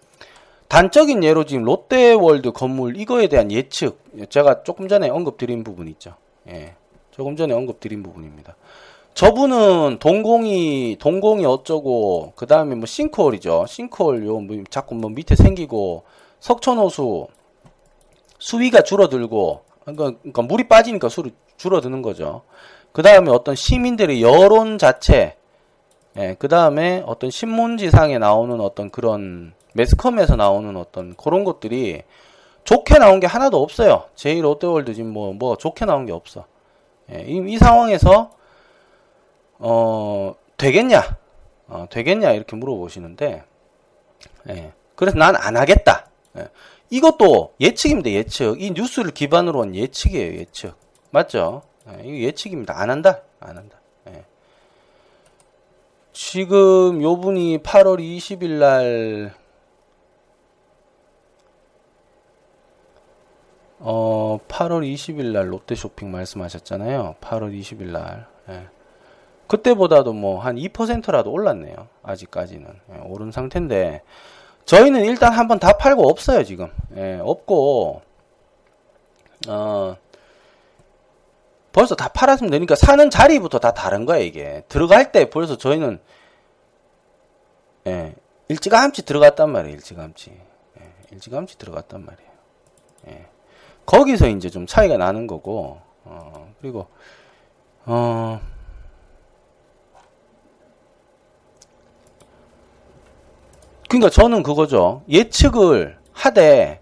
단적인 0.67 1.24
예로 1.24 1.45
지금 1.45 1.63
롯데월드 1.63 2.51
건물 2.51 2.97
이거에 2.97 3.27
대한 3.27 3.51
예측 3.51 4.03
제가 4.29 4.62
조금 4.63 4.88
전에 4.88 5.09
언급드린 5.09 5.63
부분 5.63 5.88
있죠. 5.88 6.13
예, 6.50 6.75
조금 7.09 7.36
전에 7.36 7.55
언급드린 7.55 8.03
부분입니다. 8.03 8.55
저분은 9.17 9.97
동공이 9.97 10.97
동공이 11.00 11.43
어쩌고 11.43 12.33
그 12.36 12.45
다음에 12.45 12.75
뭐 12.75 12.86
싱크홀이죠. 12.86 13.65
싱크홀 13.67 14.24
요 14.27 14.39
뭐 14.41 14.63
자꾸 14.69 14.93
뭐 14.93 15.09
밑에 15.09 15.36
생기고 15.36 16.03
석촌호수 16.39 17.25
수위가 18.38 18.83
줄어들고 18.83 19.62
그러니까, 19.81 20.19
그러니까 20.19 20.41
물이 20.43 20.67
빠지니까 20.67 21.09
수를 21.09 21.31
줄어드는 21.57 22.03
거죠. 22.03 22.43
그 22.91 23.01
다음에 23.01 23.31
어떤 23.31 23.55
시민들의 23.55 24.21
여론 24.21 24.77
자체, 24.77 25.36
예, 26.15 26.36
그 26.38 26.47
다음에 26.47 27.01
어떤 27.07 27.31
신문지상에 27.31 28.19
나오는 28.19 28.62
어떤 28.62 28.91
그런 28.91 29.55
매스컴에서 29.74 30.36
나오는 30.36 30.77
어떤 30.77 31.15
그런 31.15 31.43
것들이 31.43 32.03
좋게 32.65 33.00
나온 33.00 33.19
게 33.19 33.25
하나도 33.25 33.63
없어요. 33.63 34.03
제일 34.13 34.43
롯데월드 34.43 34.93
지금 34.93 35.12
뭐, 35.12 35.33
뭐 35.33 35.57
좋게 35.57 35.86
나온 35.86 36.05
게 36.05 36.12
없어. 36.12 36.45
예, 37.12 37.25
이, 37.27 37.41
이, 37.47 37.57
상황에서, 37.57 38.37
어, 39.59 40.35
되겠냐? 40.57 41.17
어, 41.67 41.85
되겠냐? 41.89 42.31
이렇게 42.31 42.55
물어보시는데, 42.55 43.43
예, 44.49 44.73
그래서 44.95 45.17
난 45.17 45.35
안 45.35 45.57
하겠다. 45.57 46.07
예, 46.37 46.47
이것도 46.89 47.53
예측입니다. 47.59 48.09
예측. 48.11 48.61
이 48.61 48.71
뉴스를 48.71 49.11
기반으로 49.11 49.61
한 49.63 49.75
예측이에요. 49.75 50.39
예측. 50.39 50.75
맞죠? 51.11 51.63
예, 51.89 52.01
이거 52.03 52.17
예측입니다. 52.27 52.79
안 52.79 52.89
한다. 52.89 53.21
안 53.39 53.57
한다. 53.57 53.79
예. 54.09 54.23
지금 56.13 57.01
요 57.03 57.17
분이 57.17 57.59
8월 57.59 57.99
20일 57.99 58.59
날 58.59 59.33
어, 63.79 64.39
8월 64.47 64.81
20일 64.93 65.31
날 65.33 65.51
롯데 65.51 65.75
쇼핑 65.75 66.11
말씀하셨잖아요. 66.11 67.15
8월 67.21 67.57
20일 67.59 67.91
날. 67.91 68.27
예. 68.49 68.67
그때보다도 69.48 70.13
뭐 70.13 70.39
한 70.39 70.56
2%라도 70.56 71.32
올랐네요. 71.32 71.88
아직까지는. 72.04 72.68
예, 72.94 73.00
오른 73.06 73.32
상태인데 73.32 74.01
저희는 74.66 75.06
일단 75.06 75.32
한번 75.34 75.60
다 75.60 75.77
팔고 75.77 76.08
없어요, 76.10 76.44
지금. 76.44 76.70
예, 76.98 77.20
없고, 77.24 78.01
어, 79.48 79.96
벌써 81.72 81.96
다 81.96 82.10
팔았으면 82.10 82.51
되니까 82.51 82.75
사는 82.75 83.10
자리부터 83.10 83.60
다 83.60 83.72
다른 83.74 84.06
거야, 84.06 84.18
이게. 84.18 84.63
들어갈 84.68 85.12
때 85.13 85.30
벌써 85.30 85.58
저희는, 85.58 86.00
예, 87.88 88.16
일찌감치 88.50 89.06
들어갔단 89.06 89.50
말이에요, 89.51 89.75
일찌감치. 89.75 90.32
예, 90.82 90.92
일찌감치 91.12 91.58
들어갔단 91.58 92.06
말이에요. 92.06 92.32
예. 93.10 93.25
거기서 93.86 94.27
이제 94.27 94.50
좀 94.50 94.66
차이가 94.68 94.98
나는 94.98 95.27
거고, 95.27 95.80
어, 96.04 96.54
그리고, 96.60 96.88
어, 97.86 98.42
그러니까 103.88 104.10
저는 104.10 104.44
그거죠. 104.44 105.01
예측을 105.10 105.98
하되 106.12 106.82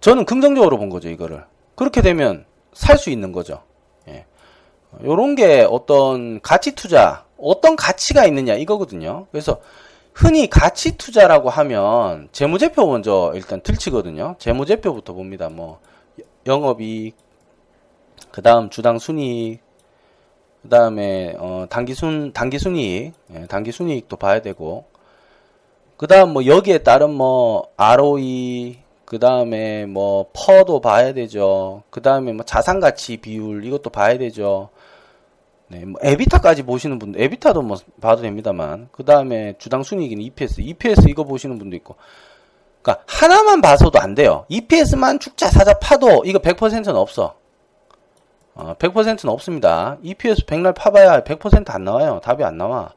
저는 0.00 0.24
긍정적으로 0.24 0.78
본 0.78 0.88
거죠, 0.90 1.08
이거를. 1.08 1.44
그렇게 1.74 2.02
되면 2.02 2.44
살 2.72 2.98
수 2.98 3.10
있는 3.10 3.32
거죠. 3.32 3.62
예. 4.08 4.24
요런 5.04 5.34
게 5.34 5.66
어떤 5.68 6.40
가치 6.40 6.74
투자, 6.74 7.24
어떤 7.38 7.76
가치가 7.76 8.24
있느냐 8.26 8.54
이거거든요. 8.54 9.26
그래서 9.30 9.60
흔히 10.14 10.48
가치 10.48 10.96
투자라고 10.96 11.48
하면 11.50 12.28
재무제표 12.32 12.86
먼저 12.86 13.32
일단 13.34 13.62
들치거든요. 13.62 14.36
재무제표부터 14.38 15.12
봅니다. 15.14 15.48
뭐 15.48 15.80
영업이익, 16.46 17.16
그 18.30 18.42
다음 18.42 18.68
주당 18.70 18.98
순이익, 18.98 19.60
그 20.62 20.68
다음에 20.68 21.34
어, 21.38 21.66
단기순 21.68 22.32
단기순이익, 22.32 23.12
예, 23.34 23.46
단기순이익도 23.46 24.16
봐야 24.16 24.40
되고 24.42 24.84
그 26.02 26.08
다음 26.08 26.32
뭐 26.32 26.44
여기에 26.46 26.78
따른 26.78 27.14
뭐 27.14 27.68
ROE, 27.76 28.76
그 29.04 29.20
다음에 29.20 29.86
뭐 29.86 30.26
퍼도 30.32 30.80
봐야 30.80 31.12
되죠. 31.12 31.84
그 31.90 32.02
다음에 32.02 32.32
뭐 32.32 32.44
자산 32.44 32.80
가치 32.80 33.18
비율 33.18 33.64
이것도 33.64 33.90
봐야 33.90 34.18
되죠. 34.18 34.70
네, 35.68 35.84
뭐 35.84 36.00
에비타까지 36.02 36.64
보시는 36.64 36.98
분들, 36.98 37.20
에비타도 37.20 37.62
뭐 37.62 37.76
봐도 38.00 38.20
됩니다만, 38.20 38.88
그 38.90 39.04
다음에 39.04 39.54
주당 39.58 39.84
순이익인 39.84 40.20
EPS, 40.20 40.62
EPS 40.62 41.08
이거 41.08 41.22
보시는 41.22 41.56
분도 41.56 41.76
있고, 41.76 41.94
그러니까 42.82 43.04
하나만 43.06 43.60
봐서도 43.60 44.00
안 44.00 44.16
돼요. 44.16 44.44
EPS만 44.48 45.20
축자 45.20 45.50
사자 45.50 45.72
파도 45.74 46.24
이거 46.24 46.40
100%는 46.40 46.96
없어. 46.96 47.36
어, 48.56 48.74
100%는 48.76 49.32
없습니다. 49.32 49.98
EPS 50.02 50.46
백날 50.46 50.72
파봐야 50.72 51.20
100%안 51.20 51.84
나와요. 51.84 52.20
답이 52.24 52.42
안 52.42 52.58
나와. 52.58 52.92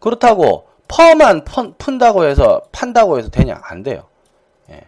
그렇다고 0.00 0.73
퍼만 0.88 1.44
푼다고 1.78 2.24
해서 2.24 2.62
판다고 2.72 3.18
해서 3.18 3.28
되냐? 3.28 3.60
안 3.62 3.82
돼요. 3.82 4.04
예. 4.70 4.82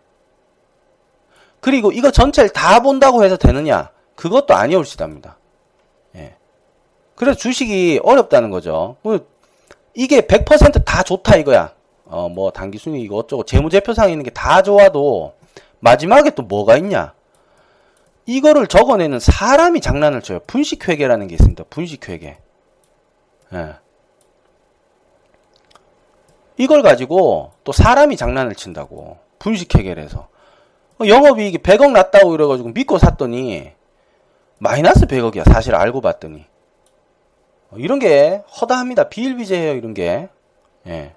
그리고 1.61 1.93
이거 1.93 2.11
전체를 2.11 2.51
다 2.51 2.81
본다고 2.81 3.25
해서 3.25 3.37
되느냐? 3.37 3.91
그것도 4.15 4.55
아니올시답니다. 4.55 5.39
예. 6.17 6.37
그래서 7.15 7.39
주식이 7.39 8.01
어렵다는 8.03 8.51
거죠. 8.51 8.97
뭐 9.03 9.19
이게 9.95 10.21
100%다 10.23 11.03
좋다 11.03 11.37
이거야. 11.37 11.73
어, 12.05 12.29
뭐 12.29 12.51
단기순이 12.53 13.03
이거 13.03 13.17
어쩌고 13.17 13.45
재무제표상에 13.45 14.13
있는 14.13 14.25
게 14.25 14.31
다 14.31 14.63
좋아도 14.63 15.35
마지막에 15.81 16.31
또 16.31 16.43
뭐가 16.43 16.77
있냐? 16.77 17.15
이거를 18.27 18.67
적어내는 18.67 19.21
사람이 19.21 19.81
장난을 19.81 20.21
쳐요. 20.23 20.41
분식회계라는 20.47 21.29
게 21.29 21.35
있습니다. 21.35 21.65
분식회계. 21.71 22.39
예. 23.55 23.75
이걸 26.59 26.83
가지고 26.83 27.53
또 27.65 27.73
사람이 27.73 28.17
장난을 28.17 28.55
친다고. 28.55 29.19
분식회계를 29.39 30.03
해서. 30.03 30.29
어, 30.99 31.07
영업이익이 31.07 31.59
100억 31.59 31.93
났다고 31.93 32.35
이래가지고 32.35 32.71
믿고 32.71 32.99
샀더니 32.99 33.73
마이너스 34.59 35.07
100억이야. 35.07 35.51
사실 35.53 35.75
알고 35.75 36.01
봤더니. 36.01 36.45
어, 37.71 37.77
이런 37.77 37.99
게 37.99 38.43
허다합니다. 38.61 39.09
비일비재해요. 39.09 39.75
이런 39.75 39.93
게. 39.95 40.29
예. 40.87 41.15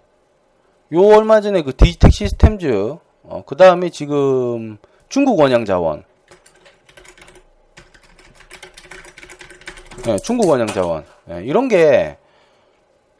요 0.92 1.06
얼마 1.06 1.40
전에 1.40 1.62
그 1.62 1.76
디지텍 1.76 2.12
시스템즈 2.12 2.96
어, 3.24 3.44
그 3.46 3.56
다음에 3.56 3.90
지금 3.90 4.78
중국 5.08 5.40
원양 5.40 5.66
자원 5.66 6.04
예, 10.08 10.18
중국 10.18 10.50
원양 10.50 10.68
자원 10.68 11.06
예, 11.30 11.44
이런 11.44 11.68
게 11.68 12.18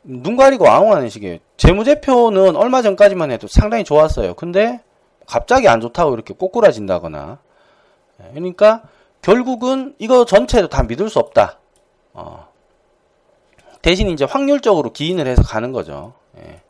눈 0.04 0.38
가리고 0.38 0.68
앙호하는 0.68 1.10
식이에요. 1.10 1.40
재무제표는 1.58 2.56
얼마 2.56 2.82
전까지만 2.82 3.32
해도 3.32 3.48
상당히 3.48 3.84
좋았어요. 3.84 4.34
근데 4.36 4.82
갑자기 5.26 5.68
안 5.68 5.82
좋다고 5.82 6.14
이렇게 6.14 6.34
꼬꾸라진다거나 6.34 7.40
예, 8.22 8.30
그러니까 8.34 8.84
결국은 9.22 9.96
이거 10.00 10.26
전체도 10.26 10.70
다 10.70 10.84
믿을 10.84 11.10
수 11.10 11.20
없다. 11.20 11.60
어. 12.14 12.48
대신 13.82 14.10
이제 14.10 14.26
확률적으로 14.26 14.92
기인을 14.92 15.28
해서 15.28 15.42
가는 15.44 15.72
거죠. 15.72 16.14
예. 16.38 16.62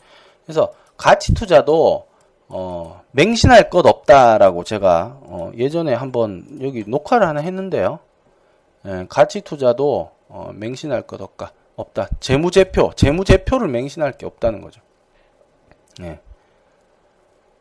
그래서 0.46 0.74
가치 0.98 1.34
투자도 1.34 2.08
어, 2.50 3.02
맹신할 3.12 3.70
것 3.70 3.86
없다라고 3.86 4.64
제가 4.64 5.20
어, 5.22 5.52
예전에 5.56 5.94
한번 5.94 6.46
여기 6.62 6.84
녹화를 6.86 7.28
하나 7.28 7.42
했는데요. 7.42 8.00
예, 8.86 9.06
가치 9.10 9.42
투자도 9.42 10.12
어, 10.28 10.52
맹신할 10.54 11.04
것 11.04 11.22
없다. 11.22 11.52
없다. 11.80 12.10
재무제표, 12.20 12.92
재무제표를 12.96 13.68
맹신할 13.68 14.14
게 14.18 14.26
없다는 14.26 14.62
거죠. 14.62 14.82
예. 16.02 16.20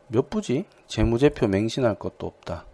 몇 0.07 0.29
부지? 0.29 0.65
재무제표 0.87 1.47
맹신할 1.47 1.95
것도 1.95 2.27
없다. 2.27 2.65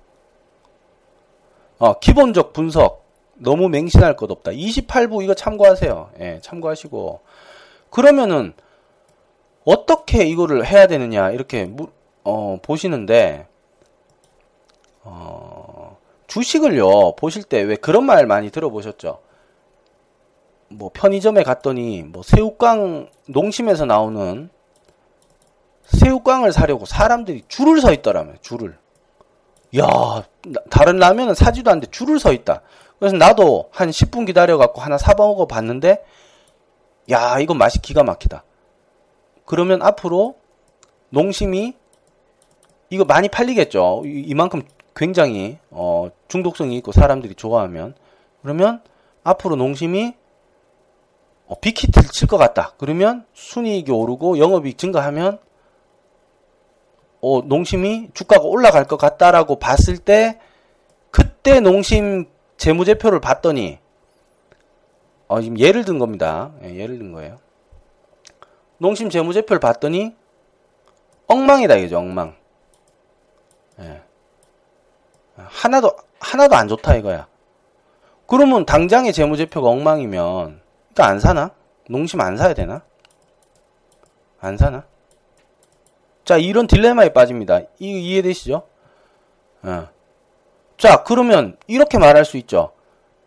어, 1.77 1.99
기본적 1.99 2.53
분석 2.53 3.05
너무 3.35 3.67
맹신할 3.69 4.15
것 4.15 4.31
없다. 4.31 4.51
28부 4.51 5.23
이거 5.23 5.33
참고하세요. 5.33 6.11
예, 6.21 6.39
참고하시고 6.41 7.21
그러면은 7.89 8.53
어떻게 9.65 10.25
이거를 10.25 10.65
해야 10.65 10.87
되느냐 10.87 11.31
이렇게 11.31 11.69
어, 12.23 12.57
보시는데 12.61 13.47
어, 15.03 15.97
주식을요 16.27 17.15
보실 17.17 17.43
때 17.43 17.61
왜 17.63 17.75
그런 17.75 18.05
말 18.05 18.25
많이 18.25 18.49
들어보셨죠? 18.51 19.19
뭐 20.69 20.89
편의점에 20.93 21.43
갔더니 21.43 22.03
뭐 22.03 22.23
새우깡 22.23 23.09
농심에서 23.27 23.85
나오는 23.85 24.49
새우깡을 25.85 26.51
사려고 26.51 26.85
사람들이 26.85 27.43
줄을 27.47 27.79
서 27.79 27.93
있더라면 27.93 28.37
줄을 28.41 28.77
야 29.77 30.23
다른 30.69 30.97
라면은 30.97 31.33
사지도 31.33 31.69
않는데 31.71 31.91
줄을 31.91 32.19
서 32.19 32.33
있다. 32.33 32.61
그래서 32.99 33.15
나도 33.17 33.69
한 33.71 33.89
10분 33.89 34.25
기다려 34.25 34.57
갖고 34.57 34.81
하나 34.81 34.97
사 34.97 35.13
먹어 35.15 35.47
봤는데 35.47 36.03
야 37.11 37.39
이거 37.39 37.53
맛이 37.53 37.81
기가 37.81 38.03
막히다. 38.03 38.43
그러면 39.45 39.81
앞으로 39.81 40.35
농심이 41.09 41.75
이거 42.89 43.05
많이 43.05 43.29
팔리겠죠. 43.29 44.03
이만큼 44.05 44.63
굉장히 44.95 45.57
어, 45.69 46.09
중독성이 46.27 46.77
있고 46.77 46.91
사람들이 46.91 47.35
좋아하면 47.35 47.95
그러면 48.41 48.81
앞으로 49.23 49.55
농심이 49.55 50.15
어, 51.47 51.59
빅히트를 51.59 52.09
칠 52.09 52.27
것 52.27 52.37
같다. 52.37 52.73
그러면 52.77 53.25
순이익이 53.33 53.91
오르고 53.91 54.39
영업이익 54.39 54.77
증가하면 54.77 55.39
어, 57.21 57.41
농심이 57.41 58.09
주가가 58.13 58.43
올라갈 58.43 58.85
것 58.85 58.97
같다라고 58.97 59.57
봤을 59.59 59.97
때 59.97 60.39
그때 61.11 61.59
농심 61.59 62.25
재무제표를 62.57 63.19
봤더니 63.19 63.79
어, 65.27 65.41
지금 65.41 65.59
예를 65.59 65.85
든 65.85 65.97
겁니다. 65.99 66.51
예, 66.63 66.75
예를 66.75 66.99
든 66.99 67.11
거예요. 67.11 67.39
농심 68.77 69.09
재무제표를 69.09 69.59
봤더니 69.59 70.15
엉망이다 71.27 71.75
이거죠 71.75 71.97
엉망. 71.97 72.35
예. 73.79 74.01
하나도 75.35 75.91
하나도 76.19 76.55
안 76.55 76.67
좋다 76.67 76.95
이거야. 76.95 77.27
그러면 78.27 78.65
당장의 78.65 79.13
재무제표가 79.13 79.67
엉망이면 79.69 80.61
그러니까 80.95 81.07
안 81.07 81.19
사나? 81.19 81.51
농심 81.89 82.21
안 82.21 82.37
사야 82.37 82.53
되나? 82.53 82.81
안 84.39 84.57
사나? 84.57 84.85
자 86.23 86.37
이런 86.37 86.67
딜레마에 86.67 87.09
빠집니다. 87.09 87.59
이 87.79 87.99
이해되시죠? 87.99 88.63
예. 89.67 89.87
자 90.77 91.03
그러면 91.03 91.57
이렇게 91.67 91.97
말할 91.97 92.23
수 92.23 92.37
있죠. 92.37 92.71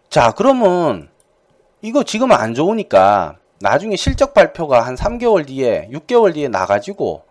자 0.08 0.32
그러면 0.32 1.10
이거 1.82 2.02
지금 2.02 2.32
안 2.32 2.54
좋으니까 2.54 3.36
나중에 3.60 3.96
실적 3.96 4.32
발표가 4.34 4.80
한 4.80 4.94
3개월 4.94 5.46
뒤에, 5.46 5.90
6개월 5.92 6.32
뒤에 6.34 6.48
나가지고 6.48 7.24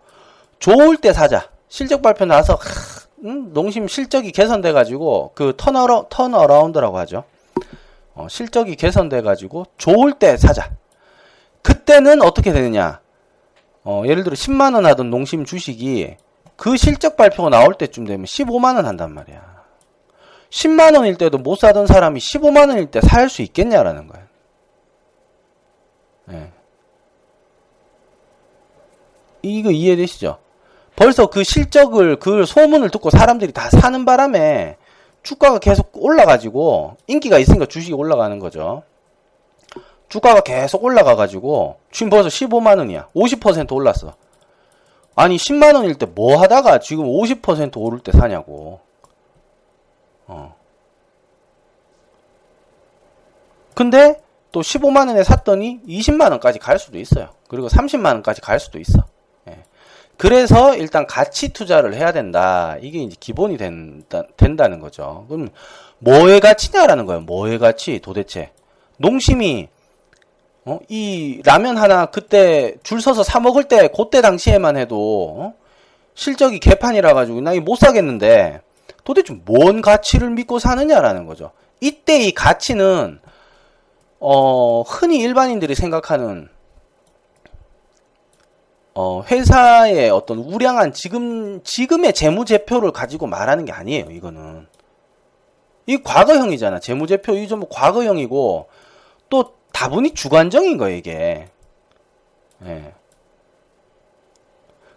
좋을 0.60 0.98
때 0.98 1.12
사자. 1.12 1.50
실적 1.68 2.00
발표 2.00 2.24
나서 2.24 2.54
하, 2.54 2.60
음, 3.24 3.52
농심 3.52 3.88
실적이 3.88 4.30
개선돼 4.32 4.72
가지고 4.72 5.32
그 5.34 5.54
turnarou 5.56 6.04
turnaround라고 6.08 6.96
하죠. 6.98 7.24
어, 8.18 8.26
실적이 8.28 8.74
개선돼 8.74 9.22
가지고 9.22 9.64
좋을 9.76 10.12
때 10.12 10.36
사자. 10.36 10.72
그때는 11.62 12.20
어떻게 12.20 12.52
되느냐? 12.52 13.00
어, 13.84 14.02
예를 14.06 14.24
들어 14.24 14.34
10만 14.34 14.74
원 14.74 14.86
하던 14.86 15.08
농심 15.08 15.44
주식이 15.44 16.16
그 16.56 16.76
실적 16.76 17.16
발표가 17.16 17.48
나올 17.48 17.74
때쯤 17.74 18.04
되면 18.04 18.26
15만 18.26 18.74
원 18.74 18.86
한단 18.86 19.14
말이야. 19.14 19.58
10만 20.50 20.96
원일 20.96 21.16
때도 21.16 21.38
못 21.38 21.60
사던 21.60 21.86
사람이 21.86 22.18
15만 22.18 22.68
원일 22.70 22.90
때 22.90 23.00
살 23.00 23.28
수 23.28 23.42
있겠냐라는 23.42 24.08
거야. 24.08 24.26
예. 26.32 26.52
이거 29.42 29.70
이해되시죠? 29.70 30.38
벌써 30.96 31.26
그 31.26 31.44
실적을 31.44 32.16
그 32.18 32.44
소문을 32.44 32.90
듣고 32.90 33.10
사람들이 33.10 33.52
다 33.52 33.70
사는 33.70 34.04
바람에 34.04 34.76
주가가 35.22 35.58
계속 35.58 35.90
올라가지고 35.94 36.96
인기가 37.06 37.38
있으니까 37.38 37.66
주식이 37.66 37.92
올라가는 37.94 38.38
거죠. 38.38 38.82
주가가 40.08 40.40
계속 40.40 40.84
올라가가지고 40.84 41.78
지금 41.90 42.10
벌써 42.10 42.28
15만 42.28 42.78
원이야. 42.78 43.08
50% 43.14 43.72
올랐어. 43.72 44.14
아니 45.14 45.36
10만 45.36 45.74
원일 45.74 45.96
때 45.96 46.06
뭐 46.06 46.40
하다가 46.40 46.78
지금 46.78 47.04
50% 47.06 47.76
오를 47.76 47.98
때 48.00 48.12
사냐고. 48.12 48.80
어. 50.26 50.54
근데 53.74 54.20
또 54.50 54.60
15만 54.60 55.08
원에 55.08 55.22
샀더니 55.22 55.80
20만 55.86 56.30
원까지 56.30 56.58
갈 56.58 56.78
수도 56.78 56.98
있어요. 56.98 57.30
그리고 57.48 57.68
30만 57.68 58.06
원까지 58.06 58.40
갈 58.40 58.58
수도 58.58 58.78
있어. 58.78 59.04
예. 60.18 60.28
그래서 60.28 60.74
일단 60.76 61.06
가치 61.06 61.50
투자를 61.52 61.94
해야 61.94 62.12
된다. 62.12 62.76
이게 62.80 62.98
이제 63.00 63.16
기본이 63.18 63.56
된다, 63.56 64.24
된다는 64.36 64.80
거죠. 64.80 65.26
그럼 65.28 65.48
뭐의 66.00 66.40
가치냐라는 66.40 67.06
거예요. 67.06 67.20
뭐의 67.22 67.58
가치 67.58 68.00
도대체. 68.00 68.50
농심이 68.98 69.68
어? 70.64 70.80
이 70.88 71.40
라면 71.44 71.78
하나 71.78 72.06
그때 72.06 72.74
줄 72.82 73.00
서서 73.00 73.22
사 73.22 73.40
먹을 73.40 73.64
때 73.64 73.88
그때 73.96 74.20
당시에만 74.20 74.76
해도 74.76 75.36
어? 75.38 75.54
실적이 76.14 76.58
개판이라 76.60 77.14
가지고 77.14 77.40
나 77.40 77.54
이 77.54 77.60
못 77.60 77.76
사겠는데 77.76 78.60
도대체 79.04 79.34
뭔 79.44 79.80
가치를 79.80 80.30
믿고 80.30 80.58
사느냐라는 80.58 81.26
거죠. 81.26 81.52
이때 81.80 82.20
이 82.20 82.32
가치는 82.32 83.20
어, 84.20 84.82
흔히 84.82 85.20
일반인들이 85.20 85.74
생각하는 85.76 86.48
어, 89.00 89.22
회사의 89.30 90.10
어떤 90.10 90.38
우량한 90.38 90.92
지금 90.92 91.62
지금의 91.62 92.12
재무제표를 92.14 92.90
가지고 92.90 93.28
말하는 93.28 93.64
게 93.64 93.70
아니에요. 93.70 94.10
이거는 94.10 94.66
이 95.86 96.02
과거형이잖아. 96.02 96.80
재무제표 96.80 97.36
이좀 97.36 97.62
과거형이고 97.70 98.68
또 99.28 99.52
다분히 99.72 100.14
주관적인 100.14 100.78
거예요. 100.78 100.96
이게. 100.96 101.48
예. 102.64 102.92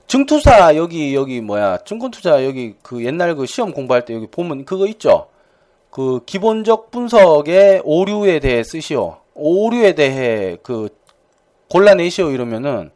증투사 0.08 0.76
여기 0.78 1.14
여기 1.14 1.40
뭐야 1.40 1.78
증권투자 1.86 2.44
여기 2.44 2.74
그 2.82 3.06
옛날 3.06 3.36
그 3.36 3.46
시험 3.46 3.72
공부할 3.72 4.06
때 4.06 4.16
여기 4.16 4.26
보면 4.26 4.66
그거 4.66 4.88
있죠. 4.88 5.28
그 5.92 6.22
기본적 6.26 6.90
분석의 6.90 7.84
오류에 7.86 8.40
대해 8.40 8.64
쓰시오. 8.64 9.18
오류에 9.36 9.94
대해 9.94 10.58
그 10.64 10.90
골라내시오 11.70 12.32
이러면은 12.32 12.90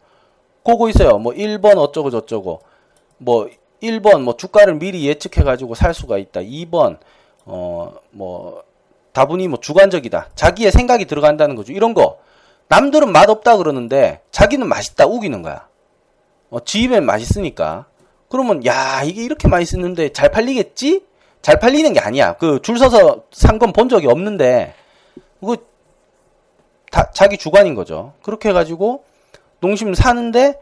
그거 0.65 0.89
있어요. 0.89 1.17
뭐 1.19 1.33
1번 1.33 1.77
어쩌고 1.77 2.09
저쩌고. 2.11 2.61
뭐 3.17 3.49
1번 3.81 4.21
뭐 4.21 4.35
주가를 4.35 4.75
미리 4.75 5.07
예측해 5.07 5.43
가지고 5.45 5.75
살 5.75 5.93
수가 5.93 6.17
있다. 6.17 6.41
2번 6.41 6.97
어 7.45 7.93
뭐 8.11 8.63
다분히 9.13 9.47
뭐 9.47 9.59
주관적이다. 9.59 10.29
자기의 10.35 10.71
생각이 10.71 11.05
들어간다는 11.05 11.55
거죠. 11.55 11.71
이런 11.71 11.93
거. 11.93 12.17
남들은 12.67 13.11
맛없다 13.11 13.57
그러는데 13.57 14.21
자기는 14.31 14.67
맛있다 14.67 15.05
우기는 15.05 15.41
거야. 15.41 15.67
어, 16.49 16.63
지 16.63 16.81
입엔 16.81 17.05
맛있으니까. 17.05 17.85
그러면 18.29 18.65
야 18.65 19.03
이게 19.03 19.23
이렇게 19.23 19.47
맛있었는데 19.47 20.09
잘 20.13 20.31
팔리겠지? 20.31 21.05
잘 21.41 21.59
팔리는 21.59 21.93
게 21.93 21.99
아니야. 21.99 22.33
그 22.37 22.59
줄 22.61 22.77
서서 22.79 23.23
산 23.31 23.59
건 23.59 23.71
본 23.71 23.87
적이 23.87 24.07
없는데 24.07 24.73
그거 25.39 25.57
다 26.91 27.09
자기 27.13 27.37
주관인 27.37 27.75
거죠. 27.75 28.13
그렇게 28.21 28.49
해 28.49 28.53
가지고 28.53 29.03
농심 29.65 29.95
사는데 29.95 30.59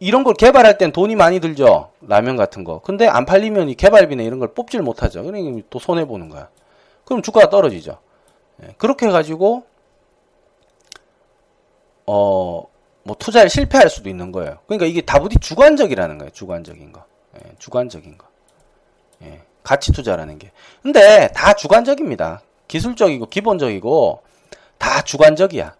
이런 0.00 0.22
걸 0.22 0.34
개발할 0.34 0.76
땐 0.76 0.92
돈이 0.92 1.16
많이 1.16 1.40
들죠. 1.40 1.92
라면 2.02 2.36
같은 2.36 2.62
거. 2.62 2.80
근데 2.80 3.08
안 3.08 3.24
팔리면 3.24 3.70
이 3.70 3.74
개발비나 3.74 4.22
이런 4.22 4.38
걸 4.38 4.52
뽑질 4.54 4.82
못하죠. 4.82 5.22
그러니까 5.24 5.66
또 5.70 5.78
손해 5.78 6.04
보는 6.06 6.28
거야. 6.28 6.48
그럼 7.04 7.22
주가가 7.22 7.48
떨어지죠. 7.48 7.98
예, 8.62 8.74
그렇게 8.76 9.06
해가지고 9.06 9.64
어, 12.06 12.64
뭐 13.02 13.16
투자에 13.18 13.48
실패할 13.48 13.88
수도 13.88 14.10
있는 14.10 14.30
거예요. 14.30 14.58
그러니까 14.66 14.86
이게 14.86 15.00
다부디 15.00 15.38
주관적이라는 15.40 16.18
거예요. 16.18 16.30
주관적인 16.30 16.92
거. 16.92 17.04
예, 17.36 17.52
주관적인 17.58 18.18
거. 18.18 18.26
예, 19.22 19.40
가치 19.62 19.90
투자라는 19.92 20.38
게. 20.38 20.52
근데 20.82 21.28
다 21.34 21.54
주관적입니다. 21.54 22.42
기술적이고 22.68 23.26
기본적이고 23.26 24.20
다 24.76 25.02
주관적이야. 25.02 25.77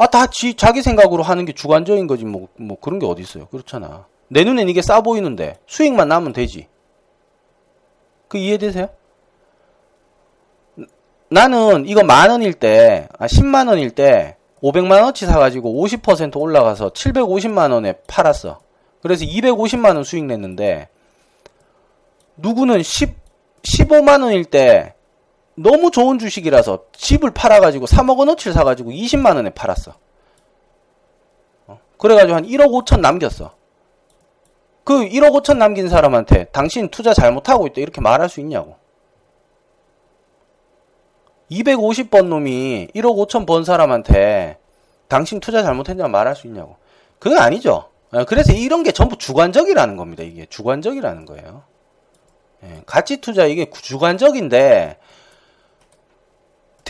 아, 0.00 0.06
다 0.06 0.28
지, 0.28 0.54
자기 0.54 0.80
생각으로 0.80 1.22
하는 1.22 1.44
게 1.44 1.52
주관적인 1.52 2.06
거지. 2.06 2.24
뭐, 2.24 2.48
뭐 2.56 2.78
그런 2.80 2.98
게 2.98 3.04
어디 3.04 3.20
있어요. 3.20 3.48
그렇잖아. 3.48 4.06
내 4.28 4.44
눈엔 4.44 4.70
이게 4.70 4.80
싸 4.80 5.02
보이는데 5.02 5.58
수익만 5.66 6.08
나면 6.08 6.32
되지. 6.32 6.68
그 8.26 8.38
이해되세요? 8.38 8.88
나는 11.28 11.86
이거 11.86 12.02
만 12.02 12.30
원일 12.30 12.54
때, 12.54 13.08
아, 13.18 13.26
10만 13.26 13.68
원일 13.68 13.90
때 13.90 14.38
500만 14.62 15.02
원치 15.02 15.26
사가지고 15.26 15.86
50% 15.86 16.34
올라가서 16.34 16.94
750만 16.94 17.70
원에 17.70 17.92
팔았어. 18.06 18.58
그래서 19.02 19.26
250만 19.26 19.96
원 19.96 20.02
수익 20.02 20.24
냈는데 20.24 20.88
누구는 22.36 22.82
10, 22.82 23.14
15만 23.62 24.22
원일 24.22 24.46
때 24.46 24.94
너무 25.54 25.90
좋은 25.90 26.18
주식이라서 26.18 26.86
집을 26.92 27.32
팔아가지고 27.32 27.86
3억 27.86 28.18
원어치를 28.18 28.52
사가지고 28.52 28.90
20만 28.90 29.36
원에 29.36 29.50
팔았어. 29.50 29.94
어? 31.66 31.78
그래가지고 31.98 32.34
한 32.34 32.46
1억 32.46 32.70
5천 32.84 33.00
남겼어. 33.00 33.52
그 34.84 35.08
1억 35.08 35.42
5천 35.42 35.58
남긴 35.58 35.88
사람한테 35.88 36.44
당신 36.46 36.88
투자 36.88 37.12
잘못하고 37.12 37.66
있다 37.66 37.80
이렇게 37.80 38.00
말할 38.00 38.28
수 38.28 38.40
있냐고. 38.40 38.76
250번 41.50 42.26
놈이 42.26 42.88
1억 42.94 43.28
5천 43.28 43.46
번 43.46 43.64
사람한테 43.64 44.58
당신 45.08 45.40
투자 45.40 45.62
잘못했냐 45.62 46.08
말할 46.08 46.36
수 46.36 46.46
있냐고. 46.46 46.76
그건 47.18 47.38
아니죠. 47.38 47.90
어, 48.12 48.24
그래서 48.24 48.52
이런 48.52 48.82
게 48.82 48.92
전부 48.92 49.16
주관적이라는 49.18 49.96
겁니다. 49.96 50.22
이게 50.22 50.46
주관적이라는 50.46 51.26
거예요. 51.26 51.64
예, 52.62 52.82
가치 52.86 53.18
투자 53.18 53.46
이게 53.46 53.68
주관적인데 53.70 54.98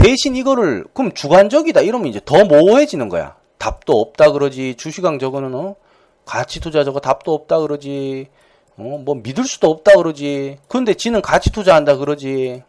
대신 0.02 0.36
이거를 0.36 0.84
그럼 0.94 1.12
주관적이다 1.12 1.80
이러면 1.82 2.08
이제 2.08 2.20
더 2.24 2.44
모호해지는 2.44 3.08
거야. 3.08 3.36
답도 3.58 4.00
없다 4.00 4.32
그러지. 4.32 4.74
주식왕 4.76 5.18
저거는 5.18 5.54
어? 5.54 5.76
가치 6.24 6.60
투자 6.60 6.84
저거 6.84 7.00
답도 7.00 7.32
없다 7.34 7.60
그러지. 7.60 8.28
어? 8.76 9.02
뭐 9.04 9.14
믿을 9.16 9.44
수도 9.44 9.70
없다 9.70 9.96
그러지. 9.96 10.58
근데 10.68 10.94
지는 10.94 11.20
가치 11.20 11.50
투자한다 11.52 11.96
그러지. 11.96 12.62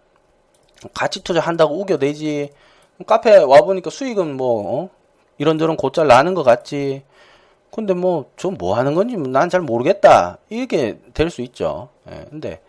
가치 0.94 1.24
투자 1.24 1.40
한다고 1.40 1.80
우겨내지. 1.80 2.50
카페 3.08 3.38
와보니까 3.38 3.90
수익은 3.90 4.36
뭐, 4.36 4.84
어? 4.84 4.90
이런저런 5.38 5.78
곧잘 5.78 6.08
나는 6.08 6.34
것 6.34 6.44
같지. 6.44 7.04
근데 7.72 7.94
뭐, 7.94 8.26
저 8.38 8.52
뭐 8.52 8.76
하는 8.76 8.94
건지 8.94 9.16
난 9.18 9.50
잘 9.50 9.62
모르겠다. 9.62 10.38
이렇게 10.50 11.00
될 11.14 11.30
수 11.30 11.42
있죠. 11.44 11.90
예, 12.12 12.26
근데, 12.30 12.62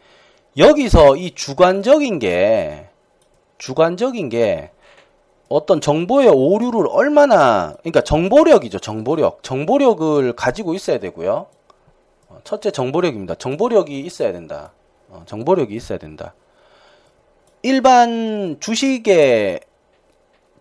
여기서 0.57 1.17
이 1.17 1.33
주관적인 1.35 2.19
게, 2.19 2.89
주관적인 3.63 4.29
게, 4.29 4.73
어떤 5.49 5.81
정보의 5.81 6.29
오류를 6.29 6.89
얼마나, 6.91 7.77
그러니까 7.83 8.01
정보력이죠, 8.01 8.81
정보력. 8.81 9.45
정보력을 9.45 10.33
가지고 10.33 10.75
있어야 10.75 10.99
되고요. 10.99 11.47
어, 12.27 12.41
첫째 12.43 12.73
정보력입니다. 12.73 13.37
정보력이 13.37 14.01
있어야 14.01 14.33
된다. 14.33 14.73
어, 15.09 15.23
정보력이 15.27 15.77
있어야 15.77 15.99
된다. 15.99 16.35
일반 17.63 18.57
주식에 18.59 19.61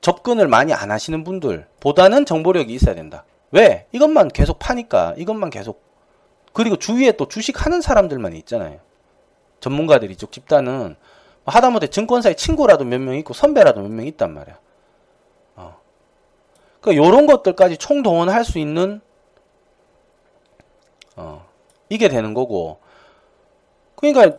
접근을 0.02 0.48
많이 0.48 0.72
안 0.72 0.92
하시는 0.92 1.24
분들보다는 1.24 2.28
정보력이 2.28 2.72
있어야 2.72 2.94
된다. 2.94 3.26
왜? 3.50 3.88
이것만 3.94 4.28
계속 4.28 4.60
파니까, 4.60 5.16
이것만 5.18 5.50
계속. 5.50 5.82
그리고 6.54 6.76
주위에 6.76 7.14
또 7.14 7.28
주식 7.28 7.66
하는 7.66 7.82
사람들만 7.82 8.36
있잖아요. 8.36 8.78
전문가들이 9.60 10.18
쪽 10.18 10.32
집단은 10.32 10.96
하다못해 11.46 11.88
증권사의 11.88 12.36
친구라도 12.38 12.86
몇 12.86 13.00
명 13.02 13.16
있고 13.16 13.34
선배라도 13.34 13.82
몇 13.82 13.90
명 13.92 14.06
있단 14.08 14.34
말이야. 14.34 14.58
어. 15.56 15.76
그러니까 16.80 17.06
요런 17.06 17.26
것들까지 17.28 17.78
총동원할 17.78 18.46
수 18.46 18.60
있는 18.60 19.02
어. 21.16 21.46
이게 21.90 22.08
되는 22.10 22.34
거고. 22.34 22.80
그러니까 23.96 24.38